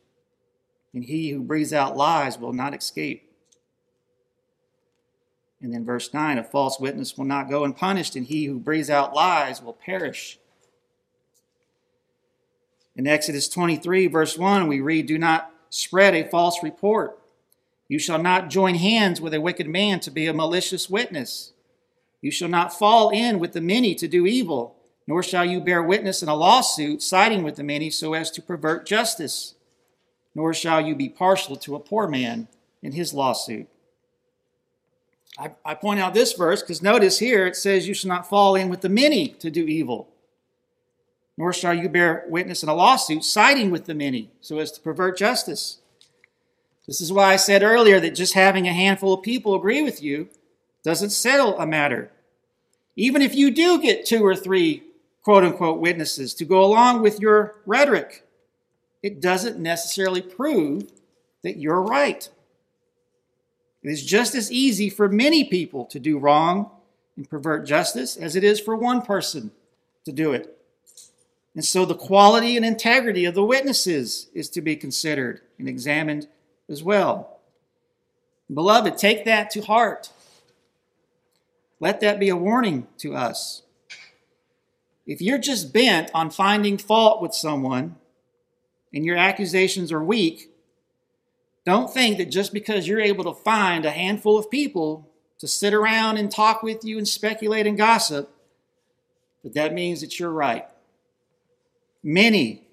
and 0.93 1.05
he 1.05 1.29
who 1.29 1.41
breathes 1.41 1.71
out 1.71 1.95
lies 1.95 2.37
will 2.37 2.51
not 2.51 2.75
escape. 2.75 3.24
And 5.65 5.73
then 5.73 5.83
verse 5.83 6.13
9 6.13 6.37
A 6.37 6.43
false 6.43 6.79
witness 6.79 7.17
will 7.17 7.25
not 7.25 7.49
go 7.49 7.63
unpunished, 7.63 8.15
and 8.15 8.27
he 8.27 8.45
who 8.45 8.59
breathes 8.59 8.91
out 8.91 9.15
lies 9.15 9.63
will 9.63 9.73
perish. 9.73 10.37
In 12.95 13.07
Exodus 13.07 13.49
23, 13.49 14.05
verse 14.05 14.37
1, 14.37 14.67
we 14.67 14.79
read, 14.79 15.07
Do 15.07 15.17
not 15.17 15.51
spread 15.71 16.13
a 16.13 16.29
false 16.29 16.61
report. 16.61 17.19
You 17.87 17.97
shall 17.97 18.21
not 18.21 18.51
join 18.51 18.75
hands 18.75 19.19
with 19.19 19.33
a 19.33 19.41
wicked 19.41 19.67
man 19.67 19.99
to 20.01 20.11
be 20.11 20.27
a 20.27 20.35
malicious 20.35 20.87
witness. 20.87 21.53
You 22.21 22.29
shall 22.29 22.49
not 22.49 22.77
fall 22.77 23.09
in 23.09 23.39
with 23.39 23.53
the 23.53 23.61
many 23.61 23.95
to 23.95 24.07
do 24.07 24.27
evil, 24.27 24.75
nor 25.07 25.23
shall 25.23 25.45
you 25.45 25.59
bear 25.59 25.81
witness 25.81 26.21
in 26.21 26.29
a 26.29 26.35
lawsuit 26.35 27.01
siding 27.01 27.41
with 27.41 27.55
the 27.55 27.63
many 27.63 27.89
so 27.89 28.13
as 28.13 28.29
to 28.31 28.41
pervert 28.43 28.85
justice, 28.85 29.55
nor 30.35 30.53
shall 30.53 30.79
you 30.79 30.93
be 30.93 31.09
partial 31.09 31.55
to 31.55 31.75
a 31.75 31.79
poor 31.79 32.07
man 32.07 32.49
in 32.83 32.91
his 32.91 33.15
lawsuit. 33.15 33.67
I, 35.37 35.51
I 35.65 35.73
point 35.75 35.99
out 35.99 36.13
this 36.13 36.33
verse 36.33 36.61
because 36.61 36.81
notice 36.81 37.19
here 37.19 37.45
it 37.45 37.55
says, 37.55 37.87
You 37.87 37.93
shall 37.93 38.09
not 38.09 38.29
fall 38.29 38.55
in 38.55 38.69
with 38.69 38.81
the 38.81 38.89
many 38.89 39.29
to 39.29 39.51
do 39.51 39.65
evil 39.65 40.07
nor 41.37 41.51
shall 41.51 41.73
you 41.73 41.89
bear 41.89 42.25
witness 42.27 42.63
in 42.63 42.69
a 42.69 42.73
lawsuit 42.73 43.23
siding 43.23 43.71
with 43.71 43.85
the 43.85 43.93
many 43.93 44.29
so 44.41 44.59
as 44.59 44.71
to 44.71 44.81
pervert 44.81 45.17
justice. 45.17 45.79
This 46.87 47.01
is 47.01 47.11
why 47.11 47.33
I 47.33 47.35
said 47.35 47.63
earlier 47.63 47.99
that 47.99 48.15
just 48.15 48.33
having 48.33 48.67
a 48.67 48.73
handful 48.73 49.13
of 49.13 49.23
people 49.23 49.55
agree 49.55 49.81
with 49.81 50.01
you 50.01 50.29
doesn't 50.83 51.09
settle 51.09 51.59
a 51.59 51.65
matter. 51.65 52.11
Even 52.95 53.21
if 53.21 53.35
you 53.35 53.51
do 53.51 53.81
get 53.81 54.05
two 54.05 54.25
or 54.25 54.35
three 54.35 54.83
quote 55.23 55.43
unquote 55.43 55.79
witnesses 55.79 56.33
to 56.35 56.45
go 56.45 56.63
along 56.63 57.01
with 57.01 57.19
your 57.19 57.55
rhetoric, 57.65 58.23
it 59.01 59.19
doesn't 59.19 59.59
necessarily 59.59 60.21
prove 60.21 60.83
that 61.43 61.57
you're 61.57 61.81
right. 61.81 62.29
It 63.85 63.91
is 63.91 64.03
just 64.03 64.33
as 64.33 64.51
easy 64.51 64.89
for 64.89 65.07
many 65.07 65.43
people 65.43 65.85
to 65.85 65.99
do 65.99 66.17
wrong 66.17 66.71
and 67.15 67.29
pervert 67.29 67.67
justice 67.67 68.17
as 68.17 68.35
it 68.35 68.43
is 68.43 68.59
for 68.59 68.75
one 68.75 69.03
person 69.03 69.51
to 70.05 70.11
do 70.11 70.33
it. 70.33 70.57
And 71.53 71.63
so 71.63 71.85
the 71.85 71.93
quality 71.93 72.57
and 72.57 72.65
integrity 72.65 73.25
of 73.25 73.35
the 73.35 73.45
witnesses 73.45 74.27
is 74.33 74.49
to 74.49 74.61
be 74.61 74.75
considered 74.75 75.41
and 75.59 75.69
examined 75.69 76.27
as 76.67 76.81
well. 76.81 77.37
Beloved, 78.51 78.97
take 78.97 79.23
that 79.25 79.51
to 79.51 79.61
heart. 79.61 80.09
Let 81.79 81.99
that 81.99 82.19
be 82.19 82.29
a 82.29 82.35
warning 82.35 82.87
to 82.97 83.13
us. 83.13 83.61
If 85.05 85.21
you're 85.21 85.37
just 85.37 85.71
bent 85.71 86.09
on 86.11 86.31
finding 86.31 86.79
fault 86.79 87.21
with 87.21 87.35
someone 87.35 87.97
and 88.91 89.05
your 89.05 89.17
accusations 89.17 89.91
are 89.91 90.03
weak, 90.03 90.49
don't 91.65 91.91
think 91.91 92.17
that 92.19 92.29
just 92.31 92.53
because 92.53 92.87
you're 92.87 93.01
able 93.01 93.23
to 93.23 93.33
find 93.33 93.85
a 93.85 93.91
handful 93.91 94.37
of 94.37 94.51
people 94.51 95.09
to 95.39 95.47
sit 95.47 95.73
around 95.73 96.17
and 96.17 96.31
talk 96.31 96.61
with 96.63 96.83
you 96.83 96.97
and 96.97 97.07
speculate 97.07 97.67
and 97.67 97.77
gossip, 97.77 98.31
that 99.43 99.53
that 99.55 99.73
means 99.73 100.01
that 100.01 100.19
you're 100.19 100.31
right. 100.31 100.65
Many, 102.03 102.67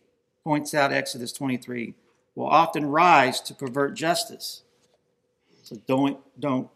points 0.44 0.74
out 0.74 0.92
Exodus 0.92 1.32
23, 1.32 1.94
will 2.34 2.46
often 2.46 2.86
rise 2.86 3.40
to 3.40 3.54
pervert 3.54 3.94
justice. 3.94 4.62
So 5.62 5.76
don't, 5.86 6.18
don't 6.38 6.68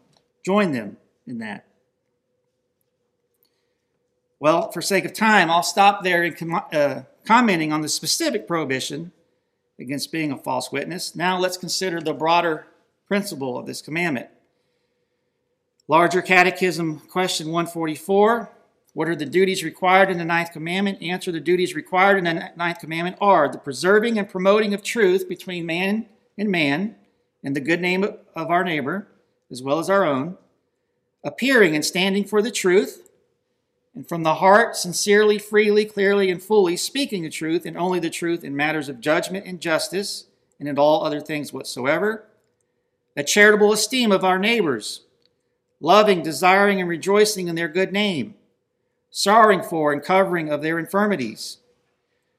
join 0.43 0.71
them 0.71 0.97
in 1.27 1.37
that. 1.39 1.65
Well, 4.39 4.71
for 4.71 4.81
sake 4.81 5.05
of 5.05 5.13
time, 5.13 5.49
I'll 5.49 5.63
stop 5.63 6.03
there 6.03 6.23
in 6.23 6.33
com- 6.33 6.65
uh, 6.71 7.01
commenting 7.25 7.73
on 7.73 7.81
the 7.81 7.89
specific 7.89 8.47
prohibition 8.47 9.11
against 9.79 10.11
being 10.11 10.31
a 10.31 10.37
false 10.37 10.71
witness. 10.71 11.15
Now 11.15 11.37
let's 11.37 11.57
consider 11.57 12.01
the 12.01 12.13
broader 12.13 12.67
principle 13.07 13.57
of 13.57 13.65
this 13.65 13.81
commandment. 13.81 14.27
Larger 15.87 16.21
Catechism, 16.21 16.99
question 17.09 17.47
144. 17.47 18.51
What 18.93 19.07
are 19.07 19.15
the 19.15 19.25
duties 19.25 19.63
required 19.63 20.09
in 20.09 20.17
the 20.17 20.25
ninth 20.25 20.51
commandment? 20.51 21.01
Answer 21.01 21.31
the 21.31 21.39
duties 21.39 21.75
required 21.75 22.17
in 22.17 22.23
the 22.23 22.51
ninth 22.57 22.79
commandment 22.79 23.17
are 23.21 23.47
the 23.47 23.59
preserving 23.59 24.17
and 24.17 24.27
promoting 24.27 24.73
of 24.73 24.83
truth 24.83 25.29
between 25.29 25.65
man 25.65 26.07
and 26.37 26.49
man, 26.49 26.95
and 27.43 27.55
the 27.55 27.61
good 27.61 27.79
name 27.79 28.03
of 28.03 28.49
our 28.49 28.63
neighbor, 28.63 29.07
as 29.51 29.61
well 29.61 29.79
as 29.79 29.89
our 29.89 30.03
own, 30.03 30.37
appearing 31.23 31.75
and 31.75 31.85
standing 31.85 32.25
for 32.25 32.41
the 32.41 32.51
truth, 32.51 33.06
and 33.97 34.07
from 34.07 34.21
the 34.21 34.35
heart, 34.35 34.75
sincerely, 34.75 35.39
freely, 35.39 35.83
clearly, 35.83 36.29
and 36.29 36.39
fully 36.39 36.77
speaking 36.77 37.23
the 37.23 37.31
truth, 37.31 37.65
and 37.65 37.75
only 37.75 37.99
the 37.99 38.11
truth 38.11 38.43
in 38.43 38.55
matters 38.55 38.89
of 38.89 39.01
judgment 39.01 39.47
and 39.47 39.59
justice, 39.59 40.27
and 40.59 40.69
in 40.69 40.77
all 40.77 41.03
other 41.03 41.19
things 41.19 41.51
whatsoever, 41.51 42.23
a 43.15 43.23
charitable 43.23 43.73
esteem 43.73 44.11
of 44.11 44.23
our 44.23 44.37
neighbors 44.37 45.01
loving, 45.79 46.21
desiring, 46.21 46.79
and 46.79 46.87
rejoicing 46.87 47.47
in 47.47 47.55
their 47.55 47.67
good 47.67 47.91
name, 47.91 48.35
sorrowing 49.09 49.63
for 49.63 49.91
and 49.91 50.03
covering 50.03 50.51
of 50.51 50.61
their 50.61 50.77
infirmities, 50.77 51.57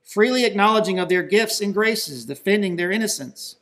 freely 0.05 0.45
acknowledging 0.45 1.01
of 1.01 1.09
their 1.09 1.25
gifts 1.25 1.61
and 1.61 1.75
graces, 1.75 2.25
defending 2.25 2.77
their 2.77 2.93
innocence, 2.93 3.57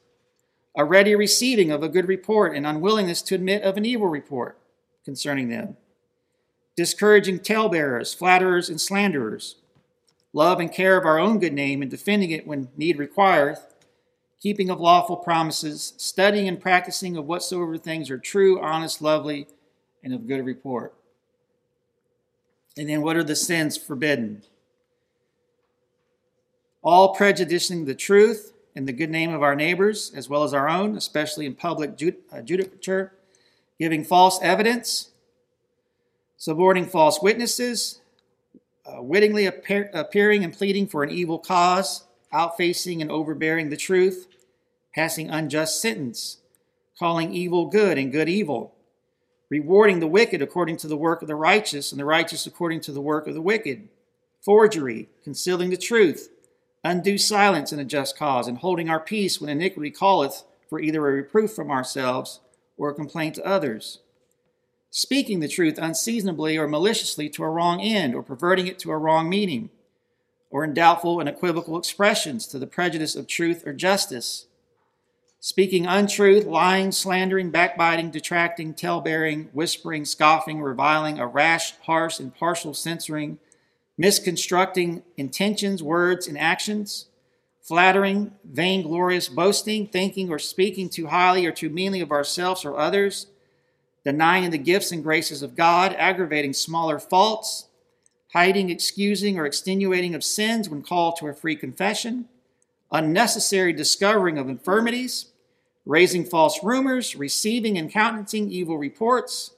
a 0.76 0.84
ready 0.84 1.14
receiving 1.14 1.70
of 1.70 1.82
a 1.82 1.88
good 1.88 2.08
report 2.08 2.54
and 2.54 2.66
unwillingness 2.66 3.22
to 3.22 3.34
admit 3.34 3.62
of 3.62 3.78
an 3.78 3.86
evil 3.86 4.08
report 4.08 4.58
concerning 5.02 5.48
them, 5.48 5.78
discouraging 6.76 7.40
talebearers, 7.40 8.12
flatterers, 8.12 8.68
and 8.68 8.80
slanderers, 8.80 9.56
love 10.32 10.60
and 10.60 10.70
care 10.70 10.96
of 10.98 11.06
our 11.06 11.18
own 11.18 11.38
good 11.38 11.54
name 11.54 11.80
and 11.80 11.90
defending 11.90 12.30
it 12.30 12.46
when 12.46 12.68
need 12.76 12.98
requireth, 12.98 13.74
keeping 14.40 14.68
of 14.68 14.78
lawful 14.78 15.16
promises, 15.16 15.94
studying 15.96 16.46
and 16.46 16.60
practicing 16.60 17.16
of 17.16 17.26
whatsoever 17.26 17.78
things 17.78 18.10
are 18.10 18.18
true, 18.18 18.60
honest, 18.60 19.00
lovely, 19.00 19.48
and 20.04 20.12
of 20.12 20.28
good 20.28 20.44
report. 20.44 20.94
And 22.76 22.88
then 22.88 23.00
what 23.00 23.16
are 23.16 23.24
the 23.24 23.34
sins 23.34 23.78
forbidden? 23.78 24.42
All 26.82 27.14
prejudicing 27.14 27.86
the 27.86 27.94
truth 27.94 28.52
and 28.76 28.86
the 28.86 28.92
good 28.92 29.10
name 29.10 29.32
of 29.32 29.42
our 29.42 29.56
neighbors, 29.56 30.12
as 30.14 30.28
well 30.28 30.44
as 30.44 30.52
our 30.52 30.68
own, 30.68 30.96
especially 30.96 31.46
in 31.46 31.54
public 31.54 31.90
uh, 31.92 32.42
judicature, 32.42 33.10
giving 33.78 34.04
false 34.04 34.38
evidence, 34.42 35.10
suborning 36.36 36.86
false 36.86 37.20
witnesses, 37.22 38.00
uh, 38.86 39.02
wittingly 39.02 39.46
appear, 39.46 39.90
appearing 39.92 40.44
and 40.44 40.52
pleading 40.52 40.86
for 40.86 41.02
an 41.02 41.10
evil 41.10 41.38
cause, 41.38 42.04
outfacing 42.32 43.00
and 43.00 43.10
overbearing 43.10 43.70
the 43.70 43.76
truth, 43.76 44.26
passing 44.94 45.30
unjust 45.30 45.80
sentence, 45.80 46.38
calling 46.98 47.32
evil 47.32 47.66
good 47.66 47.98
and 47.98 48.12
good 48.12 48.28
evil, 48.28 48.74
rewarding 49.50 50.00
the 50.00 50.06
wicked 50.06 50.42
according 50.42 50.76
to 50.76 50.88
the 50.88 50.96
work 50.96 51.22
of 51.22 51.28
the 51.28 51.34
righteous, 51.34 51.92
and 51.92 52.00
the 52.00 52.04
righteous 52.04 52.46
according 52.46 52.80
to 52.80 52.92
the 52.92 53.00
work 53.00 53.26
of 53.26 53.34
the 53.34 53.42
wicked, 53.42 53.88
forgery, 54.40 55.08
concealing 55.24 55.70
the 55.70 55.76
truth, 55.76 56.30
undue 56.84 57.18
silence 57.18 57.72
in 57.72 57.78
a 57.78 57.84
just 57.84 58.16
cause, 58.16 58.46
and 58.46 58.58
holding 58.58 58.88
our 58.88 59.00
peace 59.00 59.40
when 59.40 59.50
iniquity 59.50 59.90
calleth 59.90 60.44
for 60.68 60.80
either 60.80 61.06
a 61.06 61.12
reproof 61.12 61.52
from 61.52 61.70
ourselves 61.70 62.40
or 62.76 62.90
a 62.90 62.94
complaint 62.94 63.34
to 63.34 63.46
others, 63.46 64.00
speaking 64.90 65.40
the 65.40 65.48
truth 65.48 65.78
unseasonably 65.78 66.56
or 66.56 66.68
maliciously 66.68 67.28
to 67.30 67.44
a 67.44 67.50
wrong 67.50 67.80
end, 67.80 68.14
or 68.14 68.22
perverting 68.22 68.66
it 68.66 68.78
to 68.80 68.90
a 68.90 68.98
wrong 68.98 69.28
meaning, 69.28 69.70
or 70.50 70.64
in 70.64 70.74
doubtful 70.74 71.20
and 71.20 71.28
equivocal 71.28 71.76
expressions 71.76 72.46
to 72.46 72.58
the 72.58 72.66
prejudice 72.66 73.14
of 73.14 73.26
truth 73.26 73.66
or 73.66 73.72
justice. 73.72 74.46
Speaking 75.38 75.86
untruth, 75.86 76.44
lying, 76.44 76.90
slandering, 76.92 77.50
backbiting, 77.50 78.10
detracting, 78.10 78.74
talebearing, 78.74 79.50
whispering, 79.52 80.04
scoffing, 80.04 80.60
reviling, 80.60 81.18
a 81.18 81.26
rash, 81.26 81.74
harsh, 81.82 82.18
and 82.18 82.34
partial 82.34 82.74
censoring, 82.74 83.38
misconstructing 83.98 85.02
intentions, 85.16 85.82
words, 85.82 86.26
and 86.26 86.38
actions, 86.38 87.06
flattering, 87.60 88.32
vainglorious 88.44 89.28
boasting, 89.28 89.86
thinking 89.86 90.30
or 90.30 90.38
speaking 90.38 90.88
too 90.88 91.08
highly 91.08 91.44
or 91.44 91.52
too 91.52 91.70
meanly 91.70 92.00
of 92.00 92.12
ourselves 92.12 92.64
or 92.64 92.78
others, 92.78 93.26
denying 94.06 94.50
the 94.50 94.56
gifts 94.56 94.92
and 94.92 95.02
graces 95.02 95.42
of 95.42 95.56
God, 95.56 95.92
aggravating 95.98 96.52
smaller 96.52 97.00
faults, 97.00 97.66
hiding, 98.32 98.70
excusing, 98.70 99.36
or 99.36 99.44
extenuating 99.44 100.14
of 100.14 100.22
sins 100.22 100.68
when 100.68 100.80
called 100.80 101.16
to 101.16 101.26
a 101.26 101.34
free 101.34 101.56
confession, 101.56 102.28
unnecessary 102.92 103.72
discovering 103.72 104.38
of 104.38 104.48
infirmities, 104.48 105.32
raising 105.84 106.24
false 106.24 106.62
rumors, 106.62 107.16
receiving 107.16 107.76
and 107.76 107.90
countenancing 107.90 108.48
evil 108.48 108.78
reports, 108.78 109.54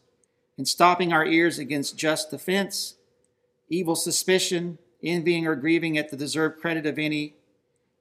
and 0.57 0.67
stopping 0.67 1.13
our 1.13 1.27
ears 1.27 1.59
against 1.59 1.99
just 1.99 2.31
defense, 2.31 2.95
evil 3.69 3.95
suspicion, 3.95 4.79
envying 5.03 5.47
or 5.47 5.57
grieving 5.57 5.99
at 5.99 6.11
the 6.11 6.17
deserved 6.17 6.59
credit 6.59 6.87
of 6.87 6.99
any, 6.99 7.35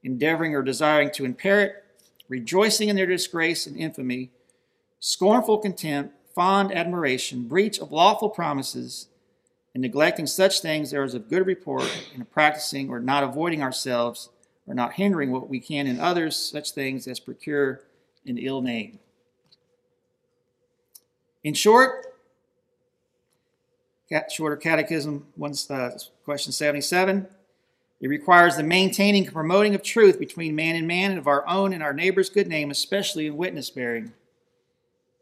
endeavoring 0.02 0.54
or 0.54 0.62
desiring 0.62 1.10
to 1.10 1.26
impair 1.26 1.60
it, 1.60 1.84
rejoicing 2.26 2.88
in 2.88 2.96
their 2.96 3.04
disgrace 3.04 3.66
and 3.66 3.76
infamy, 3.76 4.30
scornful 4.98 5.58
contempt, 5.58 6.14
fond 6.38 6.70
admiration, 6.70 7.48
breach 7.48 7.80
of 7.80 7.90
lawful 7.90 8.28
promises, 8.28 9.08
and 9.74 9.82
neglecting 9.82 10.24
such 10.24 10.60
things 10.60 10.92
there 10.92 11.02
is 11.02 11.12
of 11.12 11.28
good 11.28 11.44
report, 11.44 11.82
and 12.14 12.30
practicing 12.30 12.88
or 12.88 13.00
not 13.00 13.24
avoiding 13.24 13.60
ourselves, 13.60 14.28
or 14.64 14.72
not 14.72 14.92
hindering 14.92 15.32
what 15.32 15.48
we 15.48 15.58
can 15.58 15.88
in 15.88 15.98
others, 15.98 16.36
such 16.36 16.70
things 16.70 17.08
as 17.08 17.18
procure 17.18 17.80
an 18.24 18.38
ill 18.38 18.62
name. 18.62 19.00
In 21.42 21.54
short, 21.54 22.06
shorter 24.30 24.56
catechism, 24.56 25.26
one, 25.34 25.54
uh, 25.68 25.90
question 26.24 26.52
77. 26.52 27.26
It 28.00 28.06
requires 28.06 28.56
the 28.56 28.62
maintaining 28.62 29.24
and 29.24 29.34
promoting 29.34 29.74
of 29.74 29.82
truth 29.82 30.20
between 30.20 30.54
man 30.54 30.76
and 30.76 30.86
man 30.86 31.10
and 31.10 31.18
of 31.18 31.26
our 31.26 31.44
own 31.48 31.72
and 31.72 31.82
our 31.82 31.92
neighbor's 31.92 32.30
good 32.30 32.46
name, 32.46 32.70
especially 32.70 33.26
in 33.26 33.36
witness 33.36 33.70
bearing. 33.70 34.12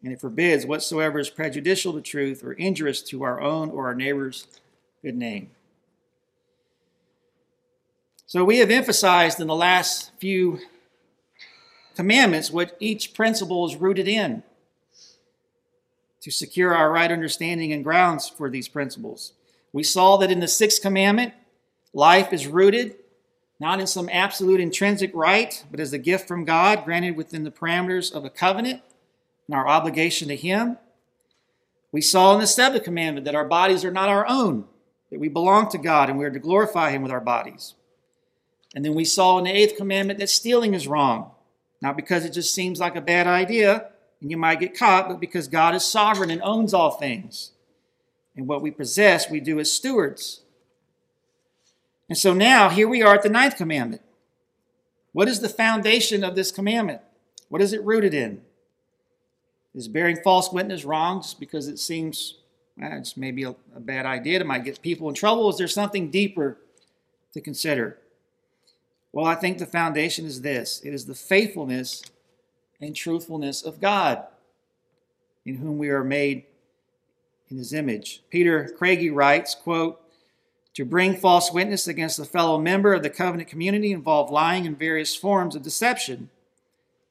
And 0.07 0.13
it 0.13 0.21
forbids 0.21 0.65
whatsoever 0.65 1.19
is 1.19 1.31
prejudicial 1.31 1.93
to 1.93 2.01
truth 2.01 2.45
or 2.45 2.53
injurious 2.53 3.03
to 3.03 3.25
our 3.25 3.41
own 3.41 3.71
or 3.71 3.89
our 3.89 3.95
neighbor's 3.97 4.47
good 5.03 5.17
name. 5.17 5.51
So 8.25 8.45
we 8.45 8.59
have 8.59 8.71
emphasized 8.71 9.41
in 9.41 9.49
the 9.49 9.57
last 9.57 10.13
few 10.21 10.61
commandments 11.97 12.53
what 12.53 12.77
each 12.79 13.15
principle 13.15 13.67
is 13.67 13.75
rooted 13.75 14.07
in 14.07 14.45
to 16.21 16.31
secure 16.31 16.73
our 16.73 16.93
right 16.93 17.11
understanding 17.11 17.73
and 17.73 17.83
grounds 17.83 18.29
for 18.29 18.49
these 18.49 18.69
principles. 18.69 19.33
We 19.73 19.83
saw 19.83 20.19
that 20.19 20.31
in 20.31 20.39
the 20.39 20.47
sixth 20.47 20.83
commandment, 20.83 21.35
life 21.93 22.33
is 22.33 22.47
rooted 22.47 22.95
not 23.59 23.81
in 23.81 23.89
some 23.89 24.09
absolute 24.13 24.61
intrinsic 24.61 25.11
right, 25.15 25.65
but 25.69 25.81
as 25.81 25.93
a 25.93 25.99
gift 25.99 26.29
from 26.29 26.45
God 26.45 26.85
granted 26.85 27.17
within 27.17 27.43
the 27.43 27.51
parameters 27.51 28.13
of 28.13 28.25
a 28.25 28.31
covenant 28.31 28.83
and 29.49 29.57
our 29.57 29.67
obligation 29.67 30.29
to 30.29 30.37
Him. 30.37 30.79
We 31.93 32.01
saw 32.01 32.35
in 32.35 32.41
the 32.41 32.47
seventh 32.47 32.85
commandment 32.85 33.25
that 33.25 33.35
our 33.35 33.45
bodies 33.45 33.85
are 33.85 33.91
not 33.91 34.09
our 34.09 34.27
own, 34.29 34.67
that 35.11 35.21
we 35.21 35.29
belong 35.29 35.71
to 35.71 35.79
God 35.79 36.11
and 36.11 36.19
we 36.19 36.25
are 36.25 36.31
to 36.31 36.39
glorify 36.39 36.91
Him 36.91 37.03
with 37.03 37.13
our 37.13 37.21
bodies. 37.21 37.75
And 38.75 38.85
then 38.85 38.95
we 38.95 39.05
saw 39.05 39.39
in 39.39 39.45
the 39.45 39.57
eighth 39.57 39.77
commandment 39.77 40.19
that 40.19 40.29
stealing 40.29 40.75
is 40.75 40.87
wrong, 40.87 41.31
not 41.81 41.97
because 41.97 42.25
it 42.25 42.33
just 42.33 42.55
seems 42.55 42.81
like 42.81 42.97
a 42.97 43.01
bad 43.01 43.27
idea 43.27 43.91
and 44.21 44.31
you 44.31 44.37
might 44.37 44.61
get 44.61 44.79
caught, 44.79 45.09
but 45.09 45.21
because 45.21 45.49
God 45.49 45.75
is 45.75 45.85
sovereign 45.85 46.31
and 46.31 46.43
owns 46.43 46.75
all 46.75 46.91
things. 46.93 47.53
And 48.35 48.47
what 48.47 48.63
we 48.63 48.71
possess, 48.71 49.31
we 49.31 49.41
do 49.41 49.59
as 49.59 49.73
stewards. 49.73 50.43
And 52.09 52.19
so 52.19 52.33
now, 52.35 52.69
here 52.69 52.89
we 52.89 53.03
are 53.03 53.15
at 53.15 53.23
the 53.23 53.29
ninth 53.29 53.57
commandment. 53.57 54.03
What 55.13 55.29
is 55.29 55.41
the 55.41 55.49
foundation 55.49 56.23
of 56.23 56.35
this 56.35 56.53
commandment? 56.53 57.01
What 57.49 57.63
is 57.63 57.73
it 57.73 57.83
rooted 57.83 58.15
in? 58.15 58.43
Is 59.77 59.89
bearing 59.89 60.17
false 60.25 60.51
witness 60.51 60.87
wrong 60.87 61.21
just 61.21 61.39
because 61.39 61.69
it 61.69 61.79
seems 61.79 62.39
well, 62.79 62.93
it's 62.93 63.17
maybe 63.17 63.45
a, 63.45 63.51
a 63.75 63.81
bad 63.81 64.07
idea? 64.07 64.41
It 64.41 64.47
might 64.47 64.65
get 64.65 64.81
people 64.81 65.09
in 65.11 65.15
trouble. 65.15 65.51
Is 65.51 65.59
there 65.59 65.69
something 65.69 66.11
deeper 66.11 66.57
to 67.35 67.43
consider? 67.43 67.99
Well, 69.13 69.27
I 69.27 69.35
think 69.35 69.59
the 69.59 69.67
foundation 69.67 70.25
is 70.25 70.41
this 70.41 70.81
it 70.83 70.95
is 70.95 71.05
the 71.05 71.15
faithfulness 71.15 72.03
and 72.81 72.97
truthfulness 72.97 73.63
of 73.63 73.81
God, 73.81 74.25
in 75.45 75.57
whom 75.57 75.77
we 75.77 75.91
are 75.91 76.05
made 76.05 76.45
in 77.51 77.59
his 77.59 77.73
image. 77.73 78.23
Peter 78.31 78.75
Craigie 78.77 79.11
writes, 79.11 79.55
quote, 79.55 80.01
to 80.75 80.85
bring 80.85 81.17
false 81.17 81.53
witness 81.53 81.87
against 81.87 82.19
a 82.19 82.25
fellow 82.25 82.59
member 82.59 82.93
of 82.93 83.03
the 83.03 83.11
covenant 83.11 83.49
community 83.49 83.93
involved 83.93 84.31
lying 84.31 84.65
in 84.65 84.75
various 84.75 85.15
forms 85.15 85.55
of 85.55 85.63
deception. 85.63 86.29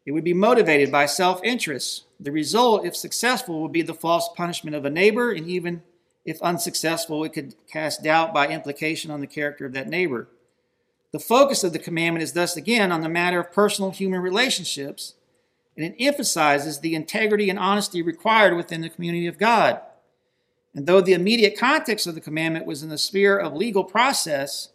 It 0.05 0.11
would 0.11 0.23
be 0.23 0.33
motivated 0.33 0.91
by 0.91 1.07
self 1.07 1.43
interest. 1.43 2.03
The 2.19 2.31
result, 2.31 2.85
if 2.85 2.95
successful, 2.95 3.61
would 3.61 3.71
be 3.71 3.81
the 3.81 3.93
false 3.93 4.29
punishment 4.35 4.75
of 4.75 4.85
a 4.85 4.89
neighbor, 4.89 5.31
and 5.31 5.47
even 5.47 5.83
if 6.23 6.41
unsuccessful, 6.41 7.23
it 7.23 7.33
could 7.33 7.55
cast 7.67 8.03
doubt 8.03 8.33
by 8.33 8.47
implication 8.47 9.11
on 9.11 9.21
the 9.21 9.27
character 9.27 9.65
of 9.65 9.73
that 9.73 9.87
neighbor. 9.87 10.27
The 11.11 11.19
focus 11.19 11.63
of 11.63 11.73
the 11.73 11.79
commandment 11.79 12.23
is 12.23 12.33
thus 12.33 12.57
again 12.57 12.91
on 12.91 13.01
the 13.01 13.09
matter 13.09 13.39
of 13.39 13.51
personal 13.51 13.91
human 13.91 14.21
relationships, 14.21 15.15
and 15.75 15.85
it 15.85 15.95
emphasizes 15.99 16.79
the 16.79 16.95
integrity 16.95 17.49
and 17.49 17.59
honesty 17.59 18.01
required 18.01 18.55
within 18.55 18.81
the 18.81 18.89
community 18.89 19.27
of 19.27 19.37
God. 19.37 19.81
And 20.73 20.85
though 20.85 21.01
the 21.01 21.13
immediate 21.13 21.57
context 21.57 22.05
of 22.05 22.15
the 22.15 22.21
commandment 22.21 22.65
was 22.65 22.83
in 22.83 22.89
the 22.89 22.97
sphere 22.97 23.37
of 23.37 23.53
legal 23.53 23.83
process, 23.83 24.69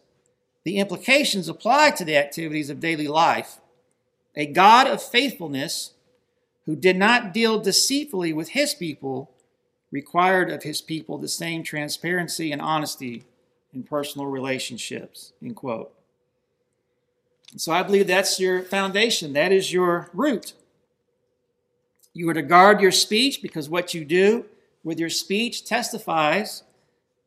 the 0.63 0.77
implications 0.77 1.47
apply 1.47 1.91
to 1.91 2.05
the 2.05 2.17
activities 2.17 2.69
of 2.69 2.79
daily 2.79 3.07
life. 3.07 3.60
A 4.35 4.45
God 4.45 4.87
of 4.87 5.01
faithfulness 5.01 5.93
who 6.65 6.75
did 6.75 6.97
not 6.97 7.33
deal 7.33 7.59
deceitfully 7.59 8.33
with 8.33 8.49
his 8.49 8.73
people 8.73 9.31
required 9.91 10.49
of 10.49 10.63
his 10.63 10.81
people 10.81 11.17
the 11.17 11.27
same 11.27 11.63
transparency 11.63 12.51
and 12.51 12.61
honesty 12.61 13.23
in 13.73 13.83
personal 13.83 14.27
relationships. 14.27 15.33
End 15.43 15.55
quote. 15.55 15.93
So 17.57 17.73
I 17.73 17.83
believe 17.83 18.07
that's 18.07 18.39
your 18.39 18.61
foundation. 18.61 19.33
That 19.33 19.51
is 19.51 19.73
your 19.73 20.09
root. 20.13 20.53
You 22.13 22.29
are 22.29 22.33
to 22.33 22.41
guard 22.41 22.81
your 22.81 22.91
speech 22.91 23.41
because 23.41 23.69
what 23.69 23.93
you 23.93 24.05
do 24.05 24.45
with 24.83 24.99
your 24.99 25.09
speech 25.09 25.65
testifies 25.65 26.63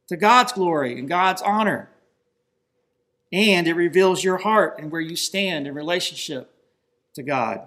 to 0.08 0.16
God's 0.16 0.52
glory 0.52 0.99
and 0.99 1.08
God's 1.08 1.42
honor. 1.42 1.90
And 3.32 3.66
it 3.66 3.75
reveals 3.75 4.25
your 4.25 4.38
heart 4.38 4.78
and 4.78 4.90
where 4.90 5.00
you 5.00 5.16
stand 5.16 5.66
in 5.66 5.75
relationship 5.75 6.53
to 7.14 7.23
God. 7.23 7.62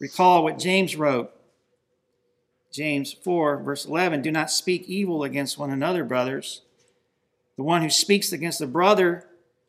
Recall 0.00 0.42
what 0.42 0.58
James 0.58 0.96
wrote. 0.96 1.30
James 2.72 3.12
4, 3.12 3.62
verse 3.62 3.84
11 3.84 4.22
Do 4.22 4.30
not 4.30 4.50
speak 4.50 4.88
evil 4.88 5.24
against 5.24 5.58
one 5.58 5.70
another, 5.70 6.04
brothers. 6.04 6.62
The 7.56 7.64
one 7.64 7.82
who 7.82 7.90
speaks 7.90 8.32
against 8.32 8.60
a 8.60 8.66
brother 8.66 9.26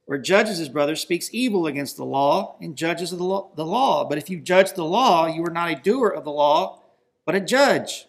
or 0.07 0.17
judges 0.17 0.57
his 0.57 0.69
brother 0.69 0.95
speaks 0.95 1.29
evil 1.33 1.67
against 1.67 1.97
the 1.97 2.05
law 2.05 2.55
and 2.61 2.75
judges 2.75 3.11
the 3.11 3.17
law. 3.17 4.05
But 4.05 4.17
if 4.17 4.29
you 4.29 4.39
judge 4.39 4.73
the 4.73 4.85
law, 4.85 5.27
you 5.27 5.43
are 5.45 5.51
not 5.51 5.71
a 5.71 5.75
doer 5.75 6.09
of 6.09 6.23
the 6.23 6.31
law, 6.31 6.81
but 7.25 7.35
a 7.35 7.39
judge. 7.39 8.07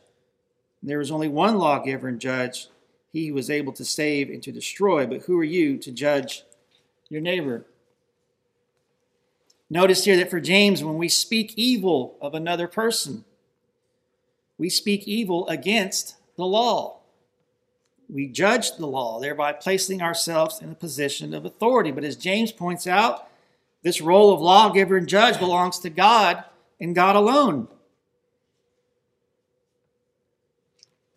There 0.83 1.01
is 1.01 1.11
only 1.11 1.29
one 1.29 1.59
lawgiver 1.59 2.09
and 2.09 2.21
judge, 2.21 2.69
he 3.13 3.29
who 3.29 3.37
is 3.37 3.51
able 3.51 3.73
to 3.75 3.85
save 3.85 4.31
and 4.31 4.43
to 4.43 4.53
destroy. 4.53 5.07
But 5.07 5.23
who 5.23 5.39
are 5.39 5.45
you 5.45 5.79
to 5.79 5.93
judge 5.93 6.45
your 7.09 7.21
neighbor? 7.21 7.67
Notice 9.73 10.05
here 10.05 10.17
that 10.19 10.31
for 10.31 10.41
James, 10.41 10.85
when 10.85 10.99
we 10.99 11.09
speak 11.09 11.55
evil 11.57 12.17
of 12.21 12.35
another 12.35 12.69
person, 12.69 13.25
we 14.59 14.69
speak 14.69 15.09
evil 15.09 15.49
against 15.49 16.17
the 16.37 16.45
law 16.45 17.03
we 18.13 18.27
judge 18.29 18.77
the 18.77 18.87
law, 18.87 19.19
thereby 19.21 19.55
placing 19.55 20.03
ourselves 20.03 20.61
in 20.61 20.71
a 20.71 20.75
position 20.75 21.33
of 21.33 21.47
authority. 21.47 21.91
But 21.91 22.05
as 22.05 22.15
James 22.15 22.53
points 22.53 22.87
out, 22.87 23.27
this 23.83 24.03
role 24.03 24.33
of 24.33 24.41
lawgiver 24.41 24.97
and 24.97 25.09
judge 25.09 25.39
belongs 25.39 25.79
to 25.81 25.91
God 25.91 26.45
and 26.79 26.95
God 26.95 27.17
alone. 27.17 27.69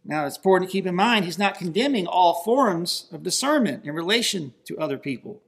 Now, 0.06 0.26
it's 0.26 0.38
important 0.38 0.70
to 0.70 0.72
keep 0.72 0.86
in 0.86 0.96
mind 0.96 1.26
he's 1.26 1.40
not 1.40 1.58
condemning 1.58 2.08
all 2.08 2.44
forms 2.44 3.08
of 3.12 3.24
discernment 3.24 3.86
in 3.86 3.94
relation 3.94 4.54
to 4.66 4.78
other 4.78 4.98
people, 4.98 5.42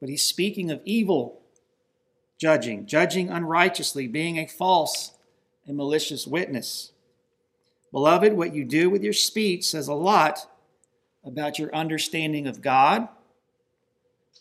but 0.00 0.08
he's 0.08 0.24
speaking 0.24 0.70
of 0.70 0.82
evil 0.84 1.37
judging, 2.38 2.86
judging 2.86 3.28
unrighteously, 3.28 4.06
being 4.06 4.38
a 4.38 4.46
false 4.46 5.12
and 5.66 5.76
malicious 5.76 6.26
witness. 6.26 6.92
Beloved, 7.92 8.32
what 8.32 8.54
you 8.54 8.64
do 8.64 8.88
with 8.88 9.02
your 9.02 9.12
speech 9.12 9.64
says 9.64 9.88
a 9.88 9.94
lot 9.94 10.46
about 11.24 11.58
your 11.58 11.74
understanding 11.74 12.46
of 12.46 12.62
God, 12.62 13.08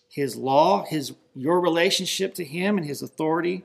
His 0.09 0.35
law, 0.35 0.85
His 0.85 1.13
your 1.35 1.59
relationship 1.61 2.33
to 2.35 2.43
Him 2.43 2.77
and 2.77 2.85
His 2.85 3.01
authority, 3.01 3.63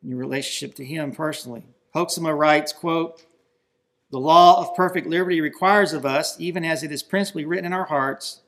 and 0.00 0.10
your 0.10 0.18
relationship 0.18 0.74
to 0.76 0.84
Him 0.84 1.12
personally. 1.12 1.64
Hoeksema 1.94 2.36
writes, 2.36 2.72
quote, 2.72 3.24
The 4.10 4.20
law 4.20 4.60
of 4.60 4.76
perfect 4.76 5.06
liberty 5.06 5.40
requires 5.40 5.92
of 5.92 6.06
us, 6.06 6.36
even 6.38 6.64
as 6.64 6.82
it 6.82 6.92
is 6.92 7.02
principally 7.02 7.44
written 7.44 7.66
in 7.66 7.72
our 7.72 7.86
hearts, 7.86 8.41